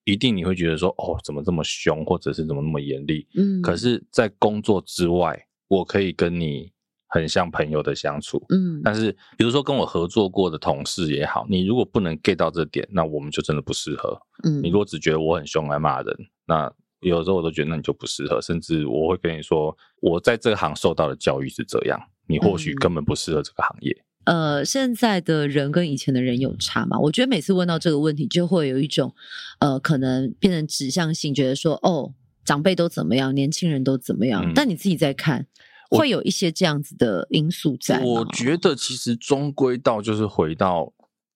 [0.05, 3.27] 一定你会觉得说，哦，怎么这么凶，或者是怎么那么严厉？
[3.35, 5.37] 嗯，可是，在工作之外，
[5.67, 6.71] 我可以跟你
[7.07, 8.41] 很像朋友的相处。
[8.49, 14.17] 嗯，但是比如说跟我合作过的同事也好，你如果不能 get 到这点，那我们就真的不适合。
[14.45, 23.95] 嗯，你如果只觉得我很凶来骂人，那有时候我都觉得那你就不适合，甚至我会跟你说，我在这行受到的教育是这样，你或许根本不适合这个行业。
[24.27, 26.99] 呃，现在的人跟以前的人有差吗？
[26.99, 29.15] 我觉得每次问到这个问题，就会有一种
[29.59, 32.13] 呃，可能变成指向性，觉得说哦，
[32.43, 34.43] 长辈都怎么样，年轻人都怎么样。
[34.45, 35.47] 嗯、但你自己在看，
[35.89, 38.01] 会有一些这样子的因素在。
[38.03, 40.91] 我觉得其实终归到就是回到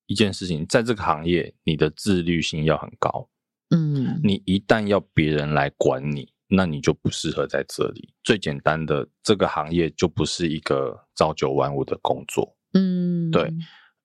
[0.08, 3.30] 一件事情，在这个行业，你的自律性要很高。
[3.74, 8.10] 嗯，你一旦要别人来管你，那你就不适合在这里。
[8.22, 12.54] 最简单的，这个行业就不是一个朝九晚五的工作。
[12.74, 13.52] 嗯，对，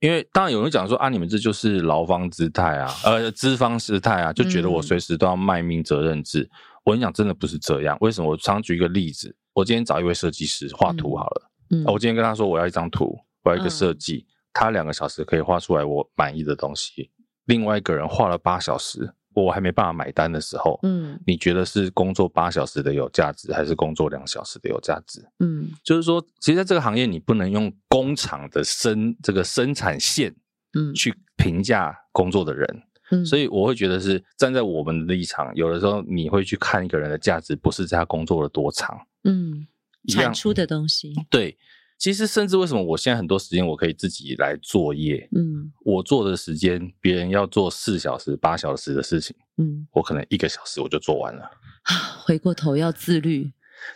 [0.00, 6.40] 因为当然有人讲说啊，你们这就是劳方姿态啊，呃，资方姿态啊，就觉得我随时都要卖命责任制。
[6.42, 6.50] 嗯、
[6.84, 7.96] 我跟你讲，真的不是这样。
[8.00, 8.30] 为什么？
[8.30, 17.10] 我常举一个例子，我今天找一位设计师画图好了，嗯，我今天跟他说我要一张图，我要一个设计，嗯、他两个小时可以画出来我满意的东西，
[17.44, 19.12] 另外一个人画了八小时。
[19.44, 25.22] 我还没办法买单的时候，嗯，你觉得是工作八小时的有价值，还是工作两小时的有价值？
[25.40, 30.34] 嗯，就是说，其实在这个行业，你不能用工厂的生这个生产线，
[30.72, 39.66] 嗯，去评价工作的人，嗯，所以我会觉得是站在我们的立场，有的时候你会去看一个人的价值，不是在他工作了多长，嗯，
[40.08, 41.56] 产出的东西，对。
[41.98, 45.28] 其实，甚至为什么我现在很多时间我可以自己来作业？
[45.34, 51.50] 嗯，我做的时间，别人要做四小时、八小时的事情，嗯，我可能一个小时我就做完了。
[52.22, 53.50] 回过头要自律，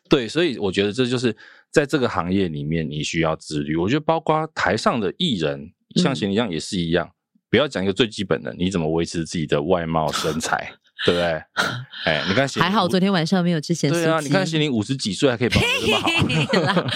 [0.09, 1.37] 对，所以我觉得这就是
[1.71, 3.77] 在这个行业里面你需要自律。
[3.77, 7.15] 我觉得包括台上的艺人，像贤一样也是一样，嗯、
[7.51, 10.73] 不要讲一个最基本的，你怎么维持自己的外貌身材。
[11.05, 11.43] 对不对？
[12.05, 14.03] 哎，你看，还好昨天晚上没有吃咸酥鸡。
[14.03, 15.67] 对啊，你看，心凌五十几岁还可以保持
[16.51, 16.87] 这么好。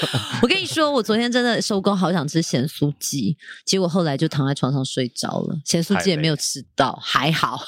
[0.42, 3.36] 我跟你说，我昨天真的收工，好想吃咸酥鸡，
[3.66, 7.58] 结果后来就躺在床上睡着了，咸酥鸡也没有吃到，还好，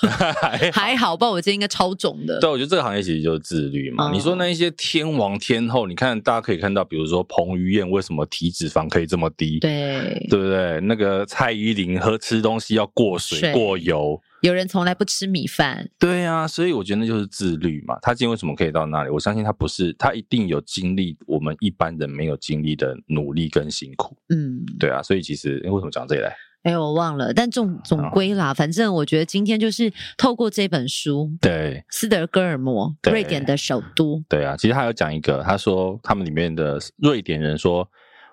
[0.72, 2.40] 还好，不然我今天应该超肿的。
[2.40, 4.10] 对，我觉得这个行业其实就是自律嘛。
[4.10, 9.58] 你说那一些天王天后，你看大家可以看到，比如说彭于晏为什么体脂肪可以这么低？
[9.60, 10.80] 对，对不对？
[10.80, 14.20] 那个蔡依林喝吃东西要过水过油。
[14.42, 15.90] 有人从来不吃米饭。
[15.98, 17.98] 对啊，所以我觉得那就是自律嘛。
[18.02, 19.10] 他今天为什么可以到那里？
[19.10, 24.16] 我相信他不是，他一定有经历我们一般人没有经历的努力跟辛苦。
[24.28, 26.34] 嗯，对啊，所以其实为什么讲这里来？
[26.62, 37.88] 哎，我忘了，但总总归啦，反正我觉得今天就是透过这本书，对，斯德哥尔摩，瑞典的首都，对啊，其实他有讲一个，他说他们里面的瑞典人说，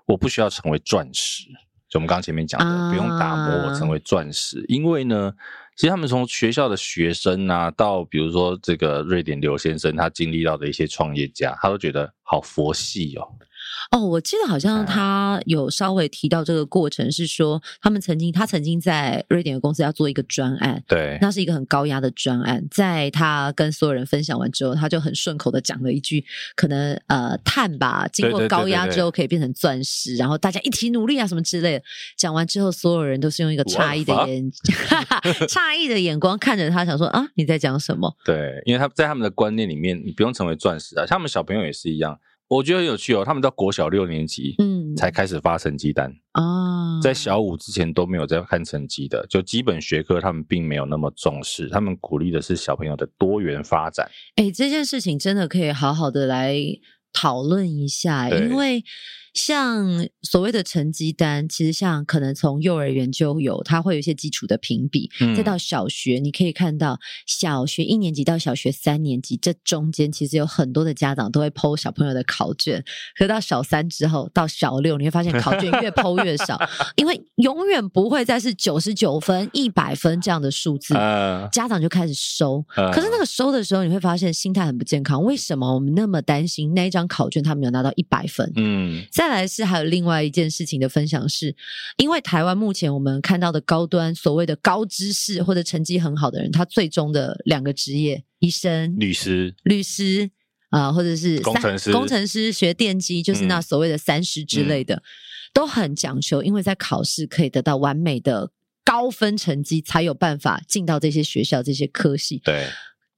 [0.08, 1.44] 我不需要成为钻石，
[1.88, 5.32] 就我们刚刚前面讲的，啊、不用打磨我成为钻石，因为呢，
[5.76, 13.28] 其实他们从学校的学生啊，到比如说这个瑞典刘先生，他经历到的一些创业家，他都觉得好佛系哦。
[13.92, 22.66] 哦，我记得好像他有稍微提到这个过程，是说他们曾经他曾经在瑞典的公司要做一个专案，对，那是一个很高压的专案。
[22.72, 26.24] 在他跟所有人分享完之后，他就很顺口的讲了一句
[26.56, 31.84] ：“可能呃，碳吧，经过高压之后可以变成钻石，然后大家一起努力啊，什么之类的。”
[32.18, 34.52] 讲完之后，所有人都是用一个诧异的眼
[35.48, 42.20] 诧异的眼光看着他，想说：“啊，你在讲什么？”对，因为他在他们的观念里面，你不用成为钻石啊，像他们小朋友也是一样。
[42.54, 54.10] 我觉得很有趣哦，他们到国小六年级，嗯，才开始发成绩单啊，在小五之前都没有在看成绩的，就基本学科他们并没有那么重视，他们鼓励的是小朋友的多元发展。
[54.36, 56.56] 哎，这件事情真的可以好好的来
[57.14, 58.84] 讨论一下，因为。
[59.34, 72.86] 像所谓的成绩单，其实像可能从幼儿园就有，它会有一些基础的评比，嗯、再到小学，你可以看到小学一年级到小学三年级这中间，其实有很多的家长都会 po 小朋友的考卷，
[73.18, 76.62] 可到小三之后，到小六，你会发现考卷越 po 越少，
[76.96, 85.24] 因为永远不会再是九十九分、一百分这样的数字，呃、家长就开始收，呃、可是那个收的时候，你会发现心态很不健康。
[85.24, 88.52] 为什么我们那么担心那一张考卷他没有拿到一百分？
[88.56, 89.06] 嗯。
[89.12, 91.56] 再来是还有另外一件事情的分享是，
[91.98, 100.30] 因为台湾目前我们看到的高端所谓的高知识或者成绩很好的人，他最终的两个职业，医生、律师、律师
[100.70, 105.02] 啊、呃，或者是工程师、工程师学电机，就是那所谓的三师之类的，嗯、
[105.54, 108.52] 都很讲求，因为在考试可以得到完美的
[108.84, 112.42] 高分成绩，才有办法进到这些学校、这些科系。
[112.44, 112.68] 对。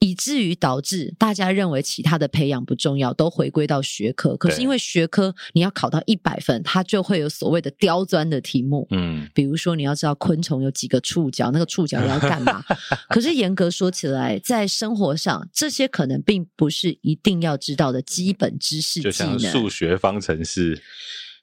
[0.05, 4.37] 以至于导致大家认为其他的培养不重要，都回归到学科。
[4.37, 8.87] 可是因为学科你要考到一百分，它就会有所谓的刁钻的题目。
[8.91, 12.63] 嗯，比如说你要知道昆虫有几个触角，那个触角要干嘛？
[13.09, 20.79] 可是严格说起来，在生活上这些可能并不是一定要知道的基本知识技能，就像数学方程式。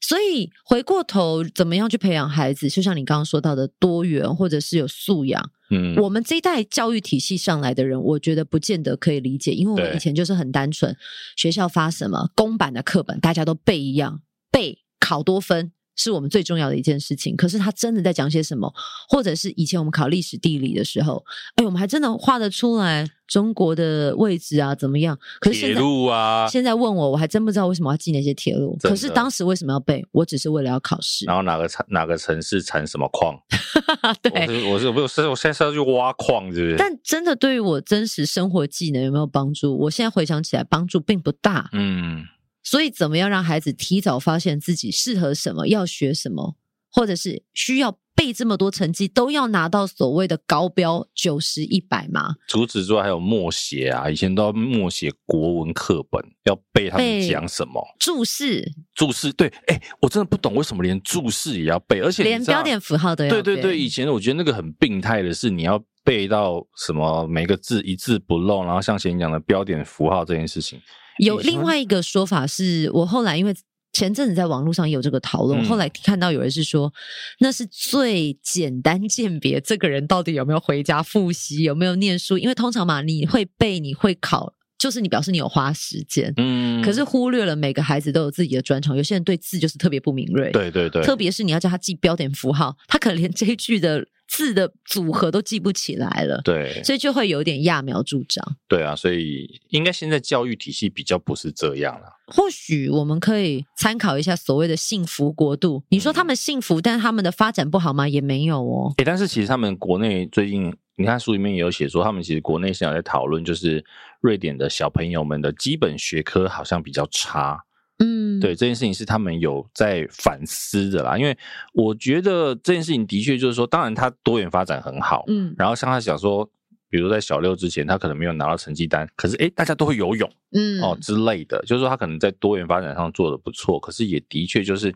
[0.03, 2.69] 所以回过头，怎么样去培养孩子？
[2.69, 5.51] 就像你刚刚说到的多元，或者是有素养。
[5.71, 10.95] 嗯，我们这一代教育体系上来的人，我觉得不见得可以理解，因为我们以前就是很单纯，
[11.37, 15.73] 学校发什么公版的课本，大家都背一样，背考多分。
[15.97, 17.37] 是我们最重要的一件事情。
[17.37, 18.73] 可是他真的在讲些什么？
[19.09, 21.25] 或者是以前我们考历史地理的时候，
[21.57, 24.75] 哎，我们还真的画得出来中国的位置啊？
[24.75, 25.19] 怎么样？
[25.41, 28.77] 可是铁路啊，现在问我，我还真不知道为什么要记那些铁路。
[28.83, 30.05] 可是当时为什么要背？
[30.13, 31.25] 我只是为了要考试。
[31.27, 33.39] 然后哪个产哪个城市产什么矿？
[34.23, 36.77] 对，我是我是我现在是要去挖矿，是不是？
[36.77, 39.77] 但真的对于我真实生活技能有没有帮助？
[39.79, 41.69] 我现在回想起来，帮助并不大。
[41.73, 42.25] 嗯。
[42.63, 46.57] 所以，怎么样让孩子提早发现自己适合什么，要学什么，
[46.91, 52.37] 或者是需要背这么多成绩，都要拿到所谓的高标九十一百吗？
[52.47, 63.43] 除此之外，还有默写啊，以前都要默写国文课本，要背他们讲什么注释，注释对，哎、欸，我真的不懂为什么连注释也要背，而且连标点符号都要背。
[63.43, 70.79] 对对对，以前我觉得那个很病态的是，你要背到什么每个字一字不漏，然后像前讲的标点符号这件事情。
[71.19, 73.55] 有另外一个说法是，我后来因为
[73.93, 76.93] 前阵子在网络上也有这个讨论，嗯、后来看到有人是说，
[77.41, 94.07] 那是最简单鉴别这个人到底有没有回家复习，有没有念书，因为通常嘛，你会背，你会考，就是你表示你有花时间，嗯，可是忽略了每个孩子都有自己的专长，有些人对字就是特别不敏锐，对对对，特别是你要叫他记标点符号，他可能连这一句的。
[94.33, 98.57] 字的组合都记不起来了，对，所以就会有点揠苗助长。
[98.67, 102.07] 对啊，所以应该现在教育体系比较不是这样了。
[102.29, 105.83] 或许我们可以参考一下所谓的幸福国度。
[105.91, 108.09] 你说他们幸福，嗯、但是他们的发展不好吗？
[108.09, 108.95] 也没有哦。
[108.97, 113.85] 诶，但是其实他们国内最近，你看书里面也有写说，他们其实国内现在在讨论，就是
[114.23, 117.63] 瑞典的小朋友们的基本学科好像比较差。
[117.99, 121.37] 嗯，对，这件事情是他们有在反思的啦，因为
[121.73, 126.49] 我觉得这件事情的确就是说，当然他多元发展很好，嗯，然后像他想说，
[126.89, 134.93] 比如在小六之前，他可能没有拿到成绩单，可是诶，大家都会游泳，嗯，哦之类的，就是说他可能在多元发展上做的不错，可是也的确就是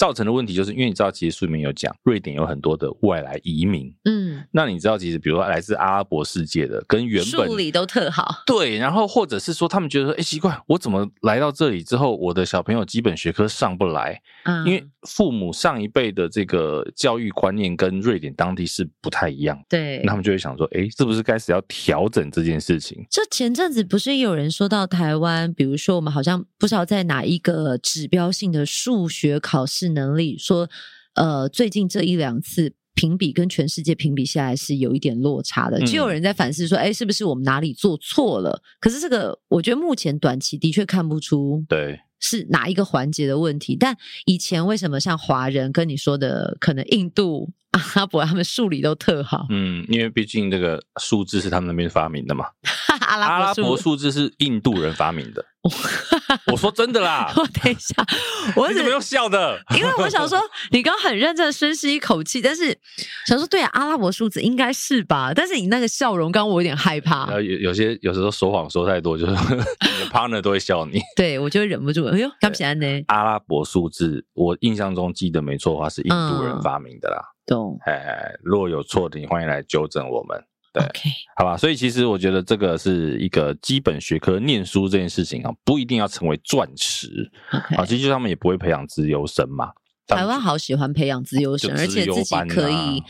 [0.00, 3.94] 造成的问题就是因为你知道，其实书里面有讲，瑞典有很多的外来移民。
[4.04, 8.42] 嗯，那你知道，其实比如说来自阿拉伯世界的，跟原本数理都特好。
[8.46, 14.18] 对，然后或者是说，他们觉得说，哎，奇怪，我怎么来到这里之后，我的小朋友基本学科上不来？
[14.44, 19.62] 嗯，因为父母上一辈的这个教育观念跟瑞典当地是不太一样。
[19.68, 23.06] 对，那他们就会想说，哎，是不是开始要调整这件事情？
[23.10, 30.68] 这前阵子不是有人说到台湾，比如说我们好像不知道在哪一个指标性的数学考试能力说。
[31.14, 38.62] 呃，最近这一两次评比跟全世界评比下来是有一点落差的，就有人在反思说，哎，是不是我们哪里做错了？
[38.80, 43.74] 可是这个，我觉得目前短期的确看不出，对，是哪一个环节的问题。
[43.74, 49.46] 但以前为什么像华人跟你说的，可能印度、阿拉伯他们数理都特好？
[49.50, 52.44] 嗯，因为毕竟这个数字是他们那边发明的嘛，
[53.16, 55.44] 阿拉伯数字是印度人发明的。
[56.50, 57.30] 我说真的啦！
[57.36, 57.94] 我等一下，
[58.56, 59.60] 我你怎么又笑的？
[59.76, 60.40] 因为我想说，
[60.72, 62.74] 你刚刚很认真深吸一口气，但是
[63.26, 65.32] 想说，对啊，阿拉伯数字应该是吧？
[65.34, 67.30] 但是你那个笑容，刚刚我有点害怕。
[67.34, 70.98] 有有些有时候说谎说太多，就是你的 partner 都会笑你。
[71.14, 72.06] 对，我就会忍不住。
[72.06, 72.86] 哎呦，刚起来呢？
[73.08, 77.20] 阿拉伯数字，我印象中记得没错的话，是印度人发明的啦。
[77.46, 77.94] 懂、嗯。
[77.94, 80.42] 哎，如果有错的，你欢迎来纠正我们。
[80.72, 81.12] 对，Okay.
[81.36, 87.30] 好吧，所以其实我觉得这个是一个基本学科，念书这件事情啊，不一定要成为钻石。
[87.50, 87.76] Okay.
[87.76, 89.70] 好，其实他们也不会培养资优生嘛。
[90.06, 93.02] 台湾好喜欢培养资优生， 啊、而且自己可以。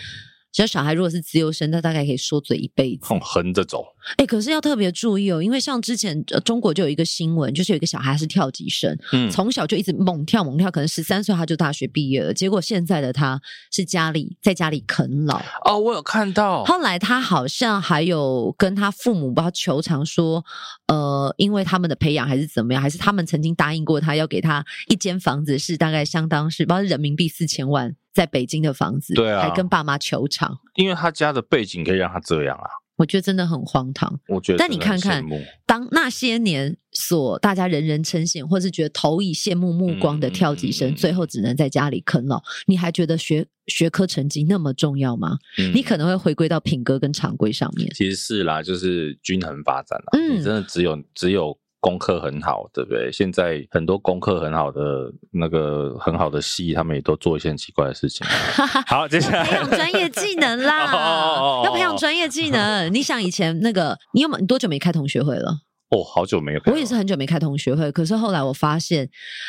[0.53, 3.84] 其实小孩如果是自由生，他大概可以说嘴一辈子，横着走。
[4.12, 12.32] 哎、欸，可是要特别注意哦，因为像之前中国就有一个新闻，就是有一个小孩是跳级生，嗯，从小就一直猛跳猛跳，可能十三岁他就大学毕业了。
[12.32, 13.40] 结果现在的他
[13.70, 16.64] 是家里在家里啃老哦，我有看到。
[16.64, 20.44] 后来他好像还有跟他父母不知道求偿说，
[20.88, 27.94] 呃，因为他们的培养还是怎么样，还是他们曾经答应过他要给他一间房子，是大概相当是不知道人民币四千万。
[28.12, 32.68] 在北京的房子，对啊，还跟爸妈求偿，因为他家的背景可以让他这样啊。
[32.96, 34.20] 我觉得真的很荒唐。
[34.28, 35.24] 我觉得，但你看看，
[35.64, 45.38] 当那些年所大家人人称羡，或是觉得投以羡慕目光的跳级生，嗯、最后只能在家里啃老，你还觉得学学科成绩那么重要吗？
[45.56, 47.90] 嗯、你可能会回归到品格跟常规上面。
[47.94, 50.18] 其实是啦，就是均衡发展啦。
[50.18, 51.58] 嗯，你真的只有只有。
[51.81, 53.11] 功课很好，对不对？
[53.11, 58.26] 现在很多功课很好的那个很好的戏，他们也都做一些很奇怪的事情。
[58.87, 62.93] 好，接下来培养专业技能啦， 哦哦哦哦要培养专业技能。
[62.93, 65.61] 你想以前那个，你有没你多久没开同学会了？
[65.91, 66.61] 哦，好久没有。
[66.66, 69.09] 我也是很久没开同学会，可是后来我发现，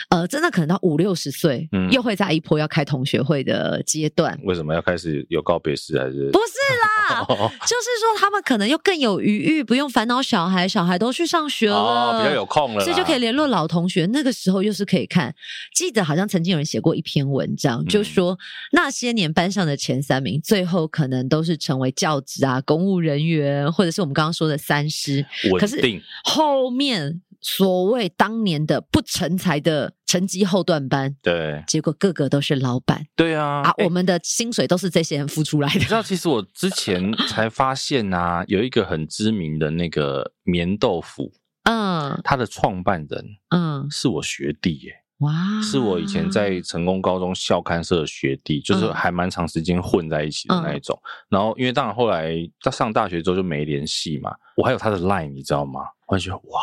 [0.10, 4.38] 呃，真的可能到五六十岁，嗯，又会在一波要开同学会的阶段。
[4.44, 6.00] 为什么要开始有告别式？
[6.00, 7.22] 还是不是啦？
[7.30, 14.08] 就是说他们可能又更有余裕，不用烦恼小孩，小孩都去上学了，哦、比较有空了，所以就可以联络老同学。
[14.08, 15.36] 那个时候又是可以看。
[15.76, 18.38] 记得好像曾经有人写过一篇文章，嗯、就说
[18.72, 25.24] 那些年班上的前三名，最后可能都是成为教职啊、公务人员，或者是我们刚刚说的三师。
[25.52, 26.02] 稳定。
[26.34, 35.80] 后面所谓当年的不成才的成绩后段班，对，结果个个都是老板，对啊，啊，我们的薪水都是这些人付出来的。
[35.80, 44.94] 你知道，其实我之前才发现啊， 有一个很知名的那个棉豆腐，嗯，他的创办人，嗯，是我学弟耶。
[45.22, 51.00] 哇，是我以前在成功高中校刊社的学弟，就是还蛮长时间混在一起的那一种。
[51.04, 55.82] 嗯、然后，因为当然后来他上大学之后就没联系嘛，我还有他的 line，你知道吗？
[56.12, 56.62] 我就觉得哇。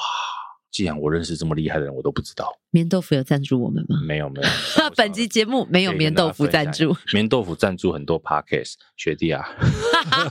[0.70, 2.46] 既然我认识这么厉害的人，我都不知道。
[2.70, 3.96] 棉豆腐有赞助我们吗？
[4.07, 4.49] 没有，没有。
[4.94, 6.94] 本集节目没有棉豆腐赞助。
[7.14, 9.42] 棉豆腐赞助很多 podcast 学弟啊。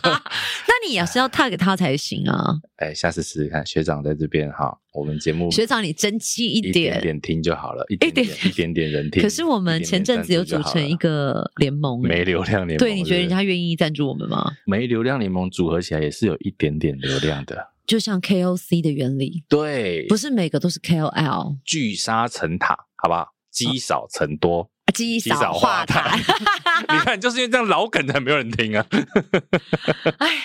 [0.06, 2.56] 那你也是要 tag 他才行啊。
[2.78, 3.66] 哎，下次试试看。
[3.66, 9.22] 学长在这边哈，我们节目学长你争气一点，一点点听就好了，一点点一点点人听。
[9.22, 12.78] 可是我们前阵子有组成一个联盟，没流量联盟。
[12.78, 14.54] 对，你觉得人家愿意赞助我们吗？
[14.68, 17.74] 没流量联盟组合起来也是有一点点流量的。
[17.88, 23.34] 就像 KOC 的原理，对，不是每个都是 KOL，聚沙成塔，好不好？
[23.50, 26.16] 积少成多，积少化痰。
[26.94, 28.86] 你看，就是因为这样老梗才没有人听啊。
[30.20, 30.42] 哎呀，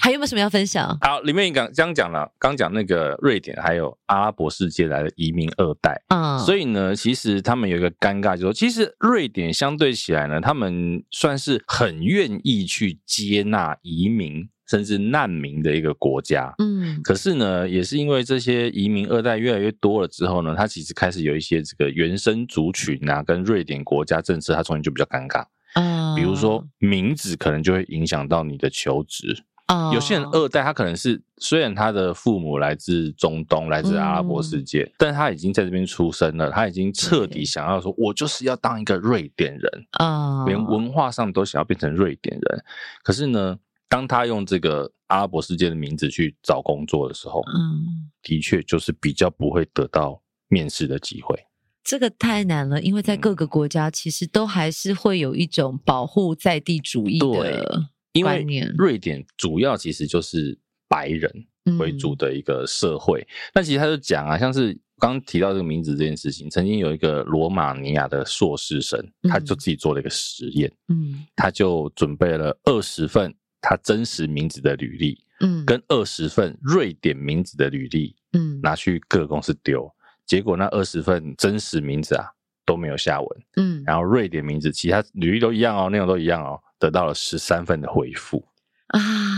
[0.00, 0.98] 还有没有什么要分享？
[1.02, 14.48] 好，里面刚刚讲了，刚讲那个瑞典，还有阿拉伯世界来的移民二代，嗯，所以呢，其实他们有一个尴尬，就是说，其实瑞典相对起来呢，他们算是很愿意去接纳移民。
[14.68, 25.44] 甚至难民的一个国家，嗯，可是呢，也是因为这些移民二代越来越多了之后呢，他其实开始有一些这个原生族群啊，跟瑞典国家政策，他中间就比较尴尬，
[25.74, 42.64] 嗯，比如说名字可能就会影响到你的求职，哦，有些人二代他可能是虽然他的父母来自中东，来自阿拉伯世界，嗯、但是他已经在这边出生了，他已经彻底想要说，我就是要当一个瑞典人啊，连文化上都想要变成瑞典人。
[43.02, 43.58] 可是呢，
[43.94, 51.38] 当他用这个阿拉伯世界的名字去找工作的时候，嗯，的确就是比较不会得到面试的机会。
[51.84, 57.82] 这个太难了，因为在各个国家其实都还是会有一种保护在地主义的。
[58.14, 58.44] 因为
[58.76, 61.30] 瑞典主要其实就是白人
[61.78, 73.32] 为主的一个社会，嗯、但其实他就讲啊，像是刚刚提到这个名字这件事情，曾经有一个罗马尼亚的硕士生，他就自己做了一个实验，嗯，他就准备了二十份
[73.66, 79.90] 他真实名字的履历，嗯，跟二十份瑞典名字的履历，嗯，拿去各个公司丢，
[80.26, 82.26] 结果那二十份真实名字啊
[82.66, 86.60] 都没有下文，嗯，然后瑞典名字其他履历都一样哦，内容都一样哦。
[86.78, 88.38] 得到了十三份的回复。
[88.38, 88.53] 啊，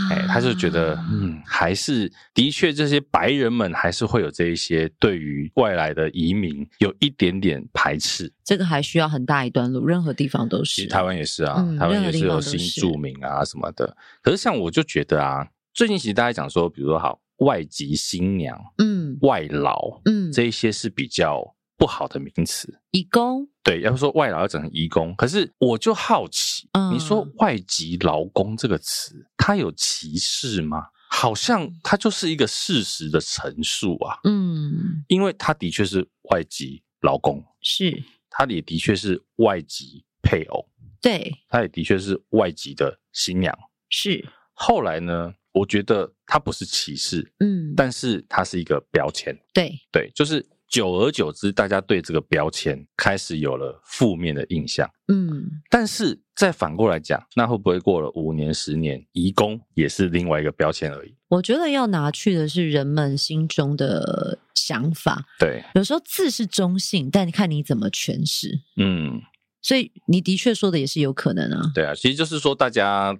[0.09, 8.31] 哎，他就觉得，嗯，还是的确，这些白人们还是会有这一些对于外来的移民有一点点排斥。
[8.43, 10.75] 这个还需要很大一段路，任何地方都是。
[10.75, 13.95] 其实台湾也是啊，嗯、台湾也是有新住民啊什么的。
[14.21, 21.55] 可是像我就觉得啊，最近其实大家讲说，比如说好外籍新娘，嗯，外劳，嗯，这一些是比较。
[21.77, 23.47] 不好的名词，移工。
[23.63, 30.87] 对，要说外劳要整成移工，可是我就好奇，嗯、你说外籍劳工这个词，它有歧视吗？
[31.09, 34.17] 好像它就是一个事实的陈述啊。
[34.23, 40.67] 嗯，因为它的确是外籍劳工，是，它也的确是外籍配偶，
[41.01, 43.55] 对，它也的确是外籍的新娘，
[43.89, 44.27] 是。
[44.53, 50.43] 后来呢，我觉得它不是歧视，嗯，但是它是一个标签，对，对，就是。
[50.69, 54.89] 久而久之，大家对这个标签开始有了负面的印象。
[55.07, 61.15] 嗯，但是再反过来讲，那会不会过了五年、十年，移工也是另外一个标签而已？
[61.29, 65.25] 我觉得要拿去的是人们心中的想法。
[65.39, 68.59] 对，有时候字是中性，但看你怎么诠释。
[68.75, 69.21] 嗯，
[69.61, 71.71] 所以你的确说的也是有可能啊。
[71.73, 73.17] 对啊，其实就是说，大家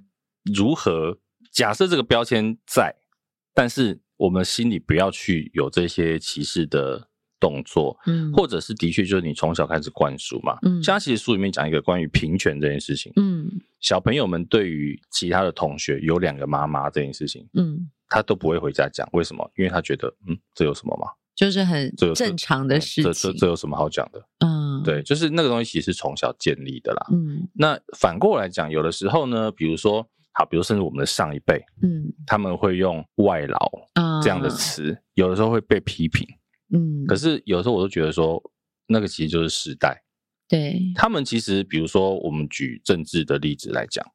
[0.53, 1.17] 如何
[1.53, 2.93] 假设这个标签在，
[3.53, 7.06] 但是我们心里不要去有这些歧视的。
[7.39, 19.49] 动作，嗯，或者是的确就是你从小开始灌输嘛，嗯，像他其实书里面讲一个关于平权这件事情，嗯，小朋友们对于其他的同学有两个妈妈这件事情，嗯，他都不会回家讲，为什么？
[19.55, 21.07] 因为他觉得，嗯，这有什么吗？
[21.35, 24.19] 就是很正常的事情，这这这有什么好讲的？
[24.43, 33.71] 嗯，对，就是那个东西其实是从小建立的啦，嗯，那反过来讲，有的时候呢，比如说，好，比如甚至我们的上一辈，嗯，他们会用外劳
[34.23, 36.27] 这样的词，嗯，有的时候会被批评。
[36.73, 38.41] 嗯，可是有时候我都觉得说，
[38.87, 40.03] 那个其实就是时代。
[40.49, 44.05] 对，他们其实，比如说我们举政治的例子来讲，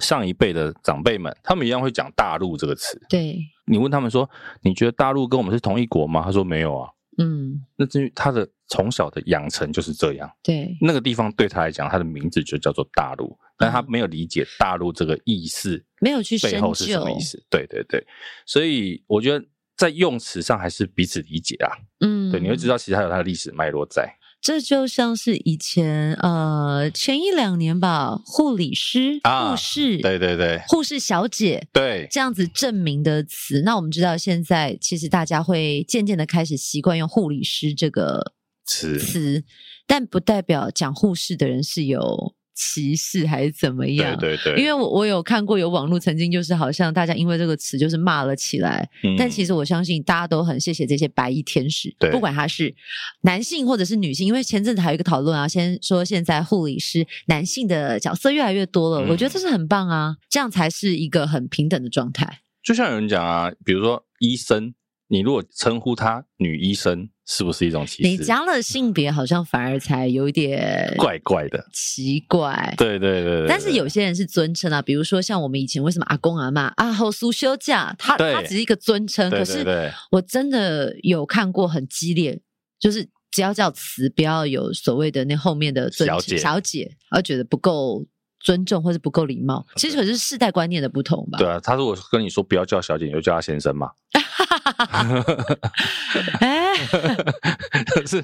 [0.00, 2.98] 上一辈的长辈们，他们一样会讲“大陆”这个词。
[3.08, 4.28] 对，你问他们说，
[4.62, 6.22] 你觉得大陆跟我们是同一国吗？
[6.24, 6.90] 他说没有啊。
[7.18, 10.30] 嗯，那至于他的从小的养成就是这样。
[10.42, 17.44] 对，那个地方对他来讲，他的名字就叫做大陆，但他没有理解大陆这个意思，没有去背后是什么意思。
[17.50, 18.02] 对对对，
[18.46, 19.44] 所以我觉得。
[19.76, 21.70] 在用词上还是彼此理解啊，
[22.00, 24.16] 嗯，对，你会知道其实还有它的历史脉络在。
[24.40, 33.62] 这就像是以前呃前一两年吧，护理师、啊、护士，对对对，护士小姐，对，这样子证明的词。
[33.62, 38.34] 那我们知道现在其实大家会渐渐的开始习惯用护理师这个
[38.66, 39.44] 词词，
[39.86, 42.34] 但不代表讲护士的人是有。
[42.54, 44.16] 歧视还是怎么样？
[44.18, 52.74] 对对对，因为我我有看过有网络曾经就是好像大家因为这个词就是骂了起来，嗯，但其实我相信大家都很谢谢这些白衣天使，对，不管他是
[53.22, 62.40] 男性或者是女性，因为前阵子还有一个讨论啊，先说现在护理师男性的角色越来越多了，嗯，我觉得这是很棒啊，这样才是一个很平等的状态。
[62.62, 64.74] 就像有人讲啊，比如说医生。
[65.08, 68.08] 你如果称呼她女医生，是不是一种歧视？
[68.08, 72.74] 你加了性别，好像反而才有一点怪怪的，奇怪。
[72.76, 73.46] 对对对对。
[73.46, 79.64] 但是有些人是尊称啊，比如说像我们以前为什么阿公阿妈啊后苏休假，他他只是一个尊称，可是
[80.10, 82.40] 我真的有看过很激烈，
[82.80, 88.06] 就是只要叫词，不要有所谓的那后面的尊称，小姐，小姐，他觉得不够
[88.40, 89.66] 尊重或者不够礼貌。
[89.76, 91.38] 其实可是世代观念的不同吧？
[91.38, 93.90] 对啊，他如果跟你说不要叫小姐，你就叫他先生嘛。
[94.46, 95.58] 哈哈哈
[96.40, 96.74] 哎，
[97.86, 98.18] 可是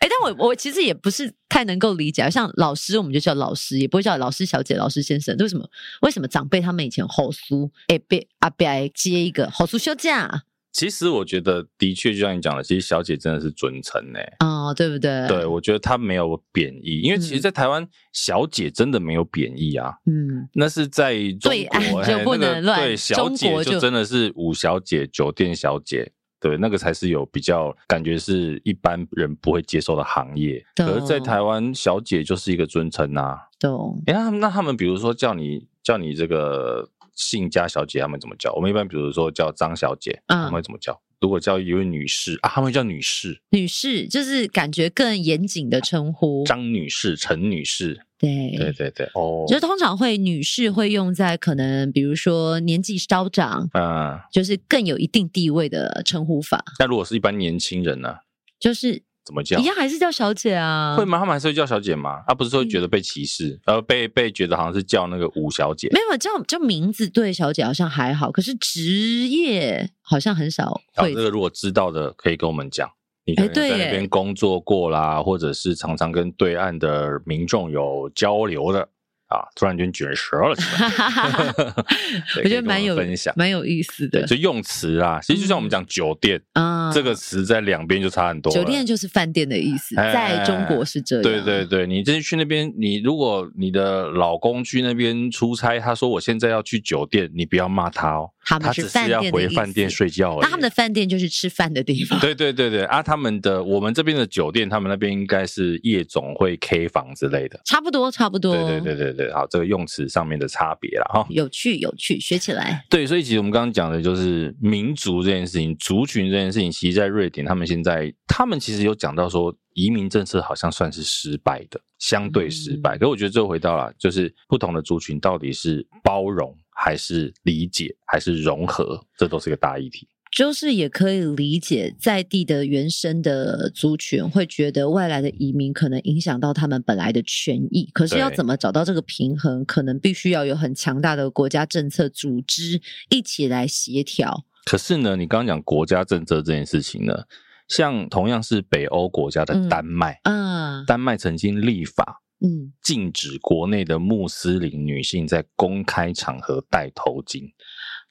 [0.00, 5.36] 哎，但我我其实也不是太能够理解，像老师我们就叫老师，也不会叫老师小姐、老师先生。
[5.38, 5.68] 为什么？
[6.02, 10.44] 为什么长辈他们以前好苏哎被阿伯接一个好苏休假？
[10.72, 14.18] 其实我觉得，的确就像你讲的，其实小姐真的是尊称呢。
[14.40, 15.28] 哦，对不对？
[15.28, 19.92] 对，我觉得她没有贬义，因为其实，在台湾，小姐真的没有贬义啊。
[20.06, 21.52] 嗯，那是在中
[21.90, 22.80] 国 就不能乱。
[22.80, 26.10] 对，小姐就真的是五小姐、酒店小姐，
[26.40, 30.64] 对，那个才是有比较感觉是一般人不会接受的行业。
[30.76, 33.36] 可是，在台湾，小姐就是一个尊称啊。
[33.60, 34.02] 懂。
[34.06, 36.88] 哎，那那他们比如说叫你叫你这个。
[37.22, 38.52] 姓家小姐他们怎么叫？
[38.54, 41.00] 我们一般比如说叫张小姐，嗯、他们会怎么叫？
[41.20, 43.40] 如果叫一位女士啊，他们会叫女士。
[43.50, 46.44] 女士就是感觉更严谨的称呼。
[46.44, 56.64] 张女士、陈女士，对对对对，哦，就通常会女士会用在可能比如说年纪稍长，嗯，就是更有一定地位的称呼法。
[56.80, 58.16] 那如果是一般年轻人呢？
[58.58, 59.02] 就是。
[59.24, 59.58] 怎么叫？
[59.58, 60.96] 一样还是叫小姐啊？
[60.96, 61.18] 会吗？
[61.18, 62.22] 他们还是会叫小姐吗？
[62.26, 65.88] 他、啊、不是说觉得被歧视，嗯、呃、被被觉得好像是叫那个吴小姐？
[65.92, 71.14] 没有叫叫名字对小姐好像还好，可是职业好像很少会。
[71.14, 72.90] 这个如果知道的可以跟我们讲，
[73.24, 78.88] 你可能在那边工作过啦，或者是常常跟对岸的民众有交流的。
[79.32, 79.48] 啊！
[79.56, 80.54] 突然间卷舌了
[82.36, 84.22] 我觉得蛮有分享，蛮有意思的。
[84.26, 88.52] 就用词啊，其实就像我们讲酒店啊，这个词在两边就差很多。
[88.52, 91.22] 酒店就是饭店的意思，在中国是这样。
[91.22, 98.30] 对对对，你真去那边，你如果你的老公去那边出差，他说我现在要去酒店，你不要骂他哦。
[98.44, 100.38] 他们是饭店，他只是要回饭店睡觉。
[100.40, 102.18] 那他们的饭店就是吃饭的地方。
[102.20, 107.60] 对对对对啊，他们的我们这边的酒店，他们那边应该是夜总会、K 房之类的。
[107.64, 108.54] 差不多，差不多。
[108.54, 111.26] 对对对对对，好，这个用词上面的差别了哈。
[111.30, 112.84] 有趣有趣，学起来。
[112.90, 122.96] 对，所以其实我们刚刚讲的就是民族这件事情，族群这件事情，其实，在瑞典，他们现在他们其实有讲到说，移民政策好像算是失败的，相对失败。
[122.96, 126.56] 嗯、可是我觉得这回到了，就是不同的族群到底是包容。
[126.74, 130.08] 还是理解，还是融合，这都是一个大议题。
[130.34, 144.46] 就是也可以理解，在地的原生的族群会觉得外来的移民可能影响到他们本来的权益，可是要怎么找到这个平衡，可能必须要有很强大的国家政策组织一起来协调。
[144.64, 147.24] 可是呢，你刚刚讲国家政策这件事情呢，
[147.68, 152.22] 像同样是北欧国家的丹麦，嗯，嗯丹麦曾经立法。
[152.42, 157.44] 嗯，禁止国内的穆斯林女性在公开场合戴头巾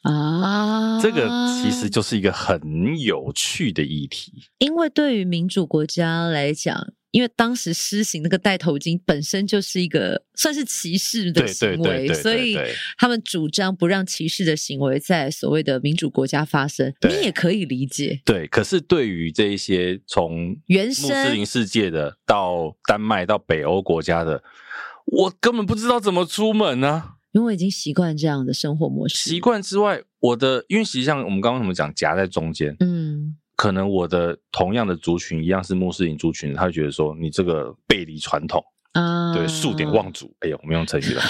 [0.03, 1.27] 啊，这个
[1.61, 4.43] 其实就是一个很有趣的议题。
[4.59, 6.93] 因为对于民主国家来讲。
[7.11, 12.57] 因为当时施行那个戴头巾本身就是一个算是歧视的行为，所以
[12.97, 16.93] 他们主张不让歧视的行为在所谓的民主国家发生。
[17.01, 18.21] 你也可以理解。
[18.23, 24.41] 对，可是对于这一些从原穆斯林世界的到丹麦到北欧国家的，
[25.05, 27.15] 我根本不知道怎么出门呢、啊？
[27.33, 29.29] 因为我已经习惯这样的生活模式。
[29.29, 33.35] 习惯之外，我的因为实际上我们刚刚怎么讲夹在中间，嗯。
[33.55, 40.35] 可能我的同样的族群一样是穆斯林族群，他就觉得说你这个背离传统啊，对，数典忘祖。
[40.39, 41.21] 哎呦，我们用成语了，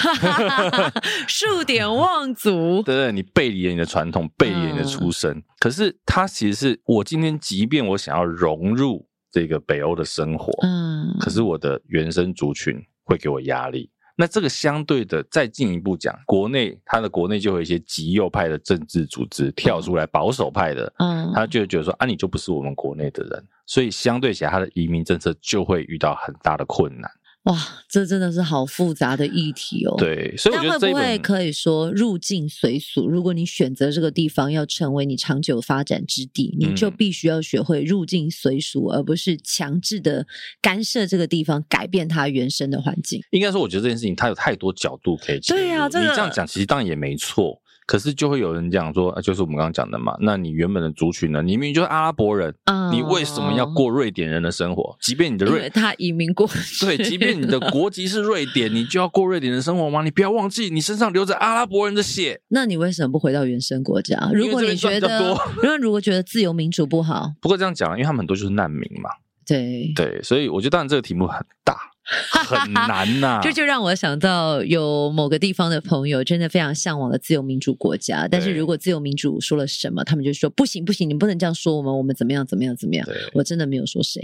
[1.27, 2.81] 数典忘祖。
[2.83, 5.31] 对对，你背离了你的传统，背离了你的出身。
[5.31, 13.89] 嗯、可是他其实是我今天，即便我想要融入这个北欧的生活，嗯，可是我的原生族群会给我压力。
[14.21, 27.09] 那这个相对的，再进一步讲，国内他的国内就有一些极右派的政治组织跳出来，保守派的，嗯，他就觉得说啊，你就不是我们国内的人，所以相对起来，他的移民政策就会遇到很大的困难。
[27.43, 27.57] 哇，
[27.89, 29.95] 这真的是好复杂的议题哦。
[29.97, 33.07] 对，所以我觉得这会不会可以说入境随俗？
[33.07, 40.27] 如果你选择这个地方要成为你长久发展之地，你就必须要学会入境随俗，而不是强制的
[40.61, 43.21] 干涉这个地方，改变它原生的环境。
[43.31, 45.39] 应该说，我觉得这件事情它有太多角度可以。
[45.39, 47.60] 对呀，这个，你这样讲其实当然也没错。
[47.91, 50.15] 可是就会有人讲说，就是我们刚刚讲的嘛。
[50.21, 51.41] 那你原本的族群呢？
[51.41, 54.95] 你明明就是阿拉伯人，嗯、你为什么要过瑞典人的生活？
[55.01, 56.47] 即便你的瑞，他移民过
[56.79, 60.03] 对，即便你的国籍是瑞典， 你就要过瑞典的生活吗？
[60.03, 62.39] 你不要忘记，你身上流着阿拉伯人的血。
[62.47, 64.31] 那你为什么不回到原生国家？
[64.33, 69.09] 如果你觉得， 如果如果觉得自由民主不好，不过这样讲，因为他们很多就是难民嘛。
[69.45, 71.90] 对对，所以我觉得当然这个题目很大。
[72.31, 83.07] 很难呐、啊，这就让我想到有某个地方的朋友真的非常向往的自由民主国家，但是如果自由民主说了什么，他们就说不行不行，你不能这样说我们，我们怎么样怎么样怎么样。
[83.33, 84.21] 我真的没有说谁，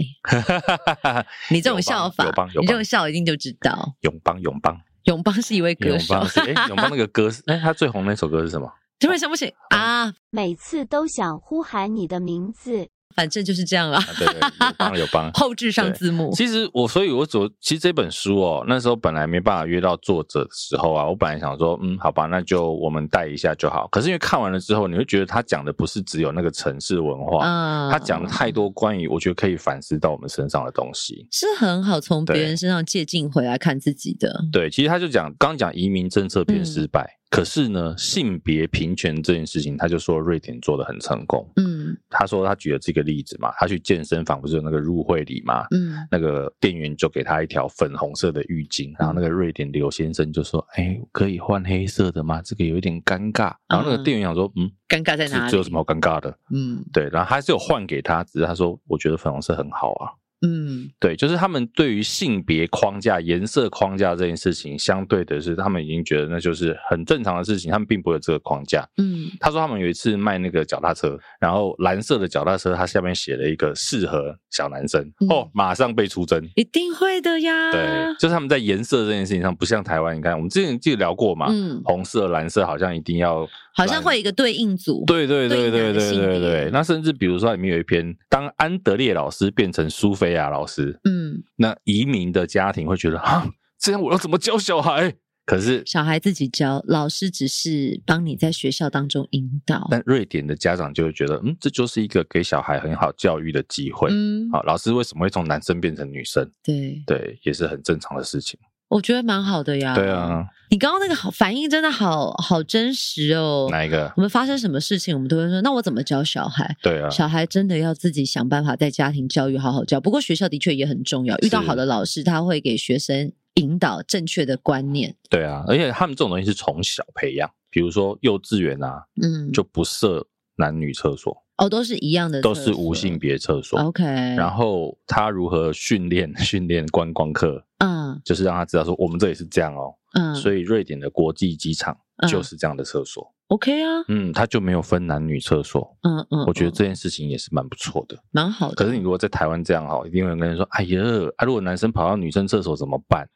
[1.50, 2.24] 你这种笑法，
[2.60, 3.94] 你这种笑一定就知道。
[4.00, 8.70] 永邦永邦永邦是一位歌手，哎，永邦那个歌，哎，他最红那首歌是什么？
[9.00, 12.88] 突然想不起啊，每次都想呼喊你的名字。
[13.14, 14.00] 反正就是这样了。
[14.18, 15.30] 对，对，有帮有帮。
[15.34, 16.30] 后置上字幕。
[16.32, 23.88] 其实我，所以我走，其实这本书哦，那时候本来没办法约到作者的时候啊，我本来想说，嗯，好吧，那就我们带一下就好。
[23.88, 34.44] 可是因为看完了之后，你会觉得他讲的不是只有那个城市文化，嗯，他讲了太多关于我觉得可以反思到我们身上的东西，是很好从别人身上借镜回来看自己的。
[34.52, 37.02] 对，其实他就讲，刚讲移民政策变失败。
[37.02, 41.46] 嗯可是呢，性别平权这件事情，他就说瑞典做的很成功。
[41.56, 52.40] 嗯，他说他举了这个例子嘛，他去健身房不是有那个入会礼嘛，嗯，那个店员就给他一条粉红色的浴巾，然后那个瑞典刘先生就说：“哎、欸，可以换黑色的吗？
[52.42, 55.50] 这个有一点尴尬。”然后那个店员想说：“嗯，尴尬在哪里？
[55.50, 60.10] 这有什么好尴尬的？”嗯，对，然后还是有换给他，只是他说：“我觉得粉红色很好啊。”
[60.40, 68.88] 嗯，对，就是他们对于性别框架、颜色框架这件事情，相对的是，他们已经觉得那就是很正常的事情，他们并不会有这个框架。
[68.98, 77.72] 嗯，他说他们有一次卖那个脚踏车，然后蓝色的脚踏车，它下面写了一个适合小男生，嗯、哦，马上被出征，一定会的呀。
[77.72, 83.48] 对，就是他们在颜色这件事情上，不像台湾，你看我们之前记得聊过嘛，嗯，红色、蓝色好像一定要。
[83.74, 86.70] 好像会有一个对应组，对对对对对对对。
[86.72, 93.48] 那甚至比如说里面有一篇，当安德烈老师变成苏菲亚老师，嗯，那移民的家庭会觉得啊，
[93.78, 95.14] 这样我要怎么教小孩？
[95.46, 99.88] 可是小孩自己教，老师只是帮你在学校当中引导。
[99.90, 104.10] 但瑞典的家长就会觉得，嗯，这就是一个给小孩很好教育的机会。
[104.12, 106.46] 嗯，好，老师为什么会从男生变成女生？
[106.62, 108.60] 对对，也是很正常的事情。
[108.88, 109.94] 我觉得蛮好的呀。
[109.94, 113.68] 对啊，你刚刚那个好反应真的好好真实哦。
[113.70, 114.12] 哪一个？
[114.16, 116.76] 我们发生什么事情，我们都会说，那我怎么教小孩？
[116.82, 120.00] 对啊，小孩真的要自己想办法在家庭教育好好教。
[120.00, 125.14] 不过学校的确也很重要，遇到好的老师，他会给学生引导正确的观念。
[125.28, 130.26] 对啊，而且他们这种东西是从小培养，比如说幼稚园啊，嗯，就不设
[130.56, 131.44] 男女厕所。
[131.58, 133.78] 哦，都是一样的，都是无性别厕所。
[133.80, 137.62] OK，然后他如何训练 训练观光客？
[137.78, 139.94] 嗯，就是让他知道说我们这里是这样哦。
[140.14, 141.96] 嗯，所以瑞典的国际机场
[142.28, 143.30] 就是这样的厕所。
[143.48, 145.96] OK 啊，嗯，他就没有分男女厕所。
[146.02, 148.74] 嗯嗯，我觉得这件事情也是蛮不错的，蛮好的。
[148.74, 151.00] 可是你如果在台湾这样哈，一定会有人跟你说：“哎呀，
[151.36, 153.28] 啊，如果男生跑到女生厕所怎么办？”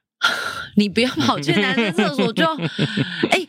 [0.76, 2.44] 你不要跑去男生厕所就，
[3.30, 3.46] 哎。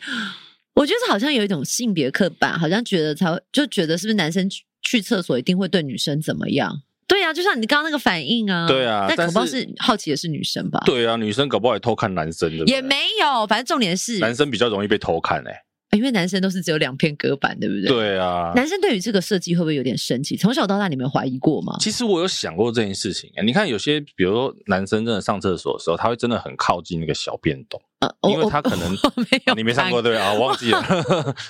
[0.74, 6.82] 我觉得好像有一种性别刻板，好像觉得才会就觉得是不是男生去去厕所一定会对女生怎么样？
[7.06, 8.66] 对啊，就像你刚刚那个反应啊。
[8.66, 10.82] 对啊，但恐怕是好奇的是女生吧？
[10.84, 12.64] 对啊，女生搞不好也偷看男生的。
[12.64, 15.60] 也没有，反正重点是男生比较容易被偷看哎、欸。
[15.96, 17.86] 因为男生都是只有两片隔板，对不对？
[17.86, 18.50] 对啊。
[18.56, 20.36] 男生对于这个设计会不会有点生气？
[20.36, 21.76] 从小到大，你们有怀疑过吗？
[21.78, 23.30] 其实我有想过这件事情。
[23.46, 27.93] 你看，有些比如说男生真的上厕所的时候，他会真的很靠近那个小便斗，呃、
[28.28, 30.32] 因为他可能没有、啊，你没上过对啊？
[30.32, 30.82] 我忘记了。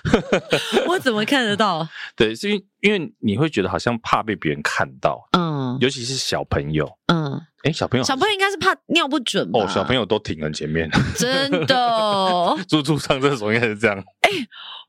[0.89, 1.87] 我怎么看得到？
[2.17, 7.41] 对，是因为因为你会觉得好像怕被别人看到，嗯，尤其是小朋友，嗯。
[7.65, 9.59] 哎，小朋友，小朋友应该是怕尿不准吧？
[9.61, 10.87] 哦，小朋友都挺很前面，
[11.17, 12.55] 真的。
[12.69, 13.97] 猪猪上厕所应该是这样。
[14.21, 14.31] 哎，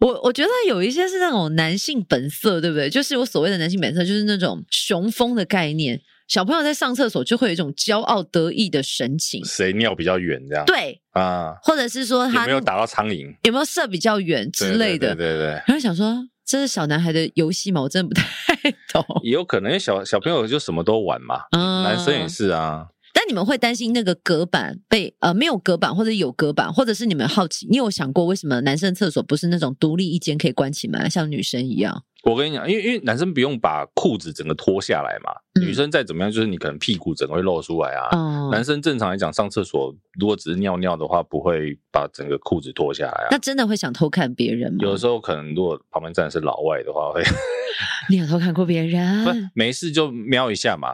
[0.01, 2.89] 我我觉得有一些是那种男性本色，对不对？
[2.89, 6.01] 就是我所谓的男性本色，就是那种雄风的概念。
[6.27, 9.43] 小朋友在上厕所就会有一种骄傲得意的神情。
[9.45, 10.41] 谁尿比较远？
[10.49, 13.35] 这样对啊，或者是说他有没有打到苍蝇？
[13.43, 15.15] 有没有射比较远之类的？
[15.15, 15.49] 对对，对对对。
[15.67, 16.27] 然后想说。
[16.47, 17.81] 这是小男孩的游戏吗？
[17.81, 18.55] 我真的不太
[18.93, 19.03] 懂。
[19.23, 22.85] 也有可能，因为小小朋友就什么都玩嘛，嗯、男生也是啊。
[23.25, 27.65] 但你们会担心那个隔板被呃没有隔板，或者有隔板，或者是你们好奇？
[27.71, 32.03] 你有想过为什么男生厕所不是那种独立一间可以关起门，像女生一样？
[32.23, 38.09] 我跟你讲，因为因为男生不用把裤子整个脱下来嘛，嗯、女生再怎么样，就是你可能屁股整个会露出来啊。
[38.11, 43.27] 嗯、男生正常来讲上厕所，如果只是尿尿的话，不会把整个裤子脱下来啊。
[43.31, 44.77] 那真的会想偷看别人吗？
[44.81, 47.23] 有的时候可能如果旁边站的是老外的话，会。
[48.07, 49.25] 你有偷看过别人？
[49.25, 50.89] 不，没事就瞄一下嘛。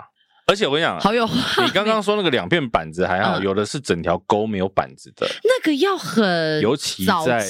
[0.47, 7.43] 而且我跟你讲，好有你刚刚说那个两片板子还好，嗯、有的是整条沟没有板子的，那个要很尤其在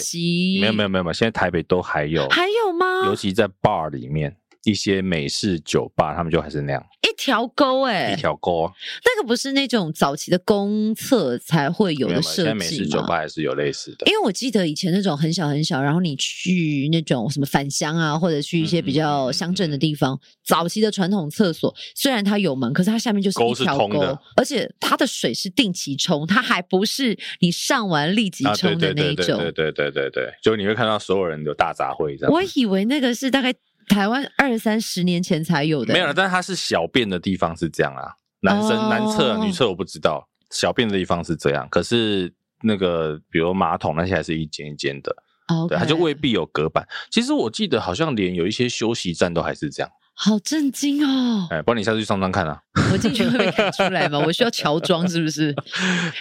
[0.59, 3.05] 没有没有没有没有，现在台北都还有，还有吗？
[3.05, 4.35] 尤其在 bar 里面。
[4.63, 8.71] 一些美式酒吧，他们就还是那样一条沟哎，一条沟、啊，
[9.03, 14.07] 那个不是那种早期的公厕才会有的设计美式酒吧还是有类似的。
[14.07, 29.37] 因为我记得以前那种很小很小，然后你去那种什么返乡啊，或者去一些比较乡镇的地方，嗯嗯嗯、早期的传统厕所虽然它有门，可是它下面就是一条沟，沟而且它的水是定期冲，它还不是你上完立即冲的那一种。
[29.37, 32.33] 对对对对对，对对对对，就你会看到所有人有大杂烩这样。
[32.33, 33.53] 我以为那个是大概。
[33.87, 36.13] 台湾二三十年前才有的，没有了。
[36.13, 38.89] 但是它是小便的地方是这样啊，男生、oh.
[38.89, 41.67] 男厕、女厕我不知道，小便的地方是这样。
[41.69, 45.15] 可是那个，比如马桶那些还是一间一间的
[45.47, 45.69] ，Okay.
[45.69, 46.87] 对，它就未必有隔板。
[47.09, 49.91] 其实我记得好像连有一些休息站都还是这样。
[50.23, 51.47] 好震惊哦！
[51.49, 52.61] 哎，不然你下次去上妆看啊。
[52.93, 54.19] 我进去会被看出来吗？
[54.23, 55.51] 我需要乔装是不是？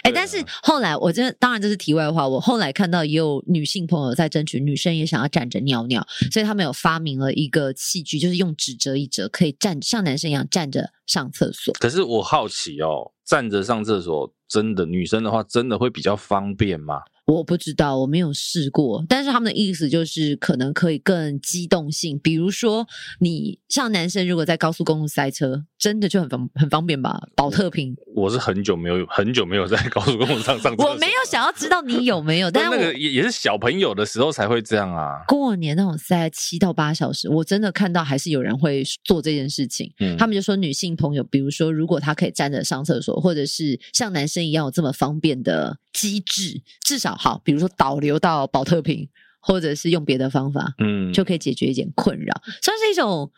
[0.01, 2.27] 哎，但是后来我真的，当然这是题外话。
[2.27, 11.71] 我后来看到也有女性朋友在争取，女生也想要站着尿尿，所以他们有发明了一个器具，就是用纸折一折，可以站像男生一样站着上厕所。
[11.79, 17.01] 可是我好奇哦，站着上厕所真的女生的话，真的会比较方便吗？
[17.35, 22.85] 我不知道，我没有试过，但是他们的意思就是可能可以更机动性，比如说
[23.19, 27.21] 你像男生如果在高速公路塞车，真的就很方很方便吧？
[27.35, 35.23] 保特瓶，我是很久没有很久没有在高速公路上 上我没有想要知道你有没有，但是那个也也是小朋友的时候才会这样啊。
[35.27, 39.89] 过年那种塞七到八小时，我真的看到还是有人会做这件事情。
[39.99, 47.17] 嗯，他们就说女性朋友，比如说如果她可以站着上厕所，或者是像男生一样有这么方便的机制，至少。
[47.21, 49.07] 好，比如说导流到保特瓶，
[49.39, 53.31] 或者是用别的方法，嗯，就可以解决一点困扰，算是一种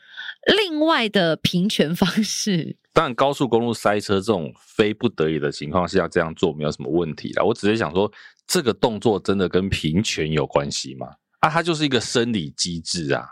[0.57, 2.77] 另外的平权方式。
[2.93, 7.43] 当然，高速公路塞车这种非不得已的情况下这样做没有什么问题啦。
[7.43, 8.09] 我只是想说，
[8.47, 11.07] 这个动作真的跟平权有关系吗？
[11.41, 13.25] 啊，它就是一个生理机制啊。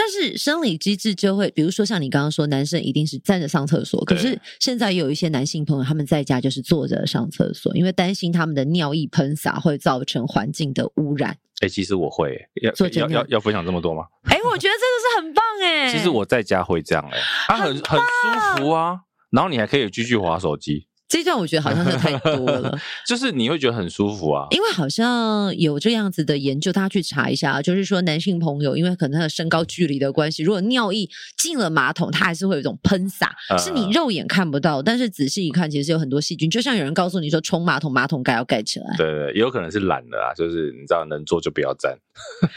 [0.00, 4.04] 但是生理机制就会，比如说像你刚刚说，男生一定是站着上厕所。
[4.04, 11.32] 可是现在有一些男性朋友，他们在家就是坐着上厕所，因为担心他们的尿液喷洒会造成环境的污染。
[11.62, 14.04] 哎、欸，其实我会要要要要分享这么多吗？
[14.30, 15.92] 哎、欸，我觉得这个是很棒哎。
[15.92, 17.18] 其实我在家会这样哎，
[17.48, 20.86] 它很很，很舒服啊，然后你还可以继续划手机。
[21.08, 41.96] 这段我觉得好像是太多了， 就是你会觉得很舒服啊，因为好像有这样子的研究，大家去查一下，就是说男性朋友因为可能他的身高距离的关系，如果尿液进了马桶，它还是会有一种喷洒，嗯、是你肉眼看不到，但是仔细一看，其实有很多细菌，就像有人告诉你说冲马桶，马桶盖要盖起来，对对，也有可能是懒了啊，就是你知道能坐就不要站，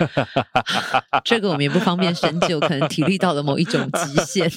[1.23, 4.51] 这个我们也不方便深究，可能体力到了某一种极限，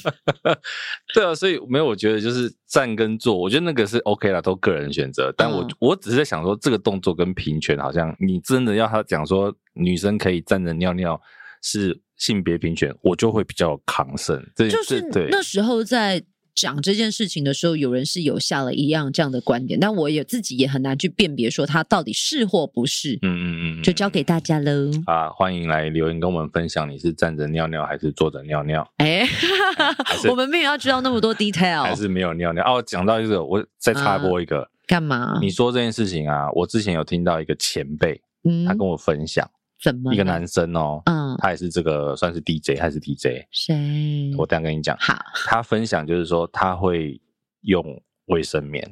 [1.14, 3.84] 对啊，所以没有，我觉得就是站跟坐，我觉得那个。
[3.84, 5.30] 是 OK 啦，都个人选择。
[5.36, 11.20] 但我、嗯、我只是在想说，这个动作跟平权好像，你真的要他讲说女生可以站着尿尿
[11.62, 14.42] 是性别平权，我就会比较抗胜。
[14.56, 23.18] 这就是对那时候在讲这件事情的时候，有人是有下了一样这样的观点，但我也自己也很难去辨别说他到底是或不是。
[23.22, 24.90] 嗯嗯嗯，就交给大家喽。
[25.06, 28.88] 啊，欢迎来留言跟我们分享，你是站着尿尿还是坐着尿尿？
[28.98, 29.26] 哎，
[30.30, 32.64] 我们没有要知道那么多 detail，还是没有尿尿？
[32.64, 35.38] 哦，讲到一个，我再插播一个，啊、干嘛？
[35.42, 39.48] 你说这件事情啊，我之前有听到一个前辈，嗯，他跟我分享。
[39.82, 40.14] 怎么？
[40.14, 43.46] 一个男生哦，嗯，他也是这个算是 DJ 还是 DJ？
[43.50, 44.32] 谁？
[44.38, 44.96] 我这样跟你讲。
[44.98, 45.14] 好，
[45.46, 47.20] 他分享就是说他会
[47.62, 47.84] 用
[48.26, 48.82] 卫生棉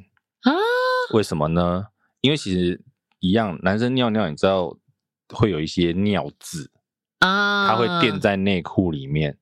[0.41, 0.51] 啊？
[1.13, 1.85] 为什么呢？
[2.21, 2.79] 因为其实
[3.19, 4.77] 一样，男生尿尿你知道
[5.29, 6.69] 会有一些尿渍
[7.19, 9.37] 啊，他会垫在内裤里面。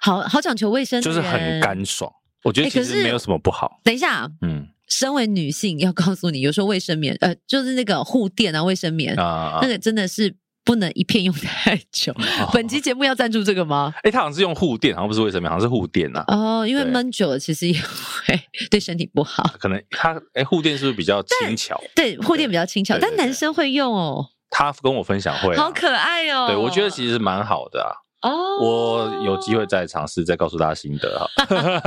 [0.00, 2.12] 好好讲求卫生，就是很干爽。
[2.44, 3.80] 我觉得其实没有什么不好。
[3.82, 10.36] 等一下，嗯，身为女性要告诉你，有时候卫生棉，呃，就是那个护垫啊，卫生棉啊，那个真的是。
[10.64, 12.12] 不能一片用太久。
[12.12, 13.92] 哦、本期节目要赞助这个吗？
[14.02, 16.24] 哎，他好像是用护垫，好像不是卫生棉，好像是护垫啊。
[16.28, 18.40] 哦，因为闷久了，其实也会
[18.70, 19.42] 对身体不好。
[19.58, 21.80] 可能他哎，护垫是不是比较轻巧？
[21.94, 24.26] 对，护垫比较轻巧，但男生会用哦。
[24.50, 26.46] 他跟我分享会、啊，好可爱哦。
[26.46, 27.90] 对，我觉得其实蛮好的啊。
[28.22, 31.26] 哦，我有机会再尝试，再告诉大家心得哈。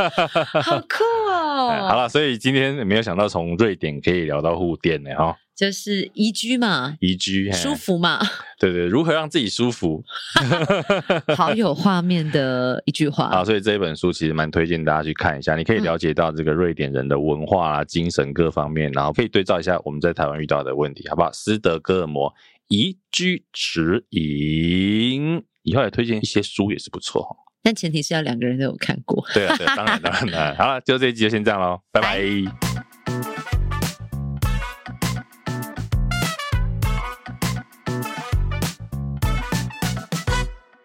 [0.61, 1.69] 好酷哦！
[1.87, 5.33] 好了，所以今天没有想到从瑞典可以聊到护垫呢哈。
[5.55, 8.19] 就是宜居嘛，宜居舒服嘛，
[8.59, 10.03] 对对，如何让自己舒服，
[11.37, 13.29] 好有画面的一句话。
[13.29, 21.31] 好，所以这一本书其实蛮推荐大家去看一下，你可以了解到这个瑞典人的文化啊、精神各方面，然后可以对照一下我们在台湾遇到的问题，好不好？
[21.31, 22.33] 斯德哥尔摩
[22.67, 27.25] 宜居指引，以后也推荐一些书也是不错，
[27.63, 29.25] 但前提是要两个人都有看过。
[29.33, 30.55] 对啊，对，当然当然，当然。
[30.57, 32.74] 好了，就这一集就先这样喽，拜拜。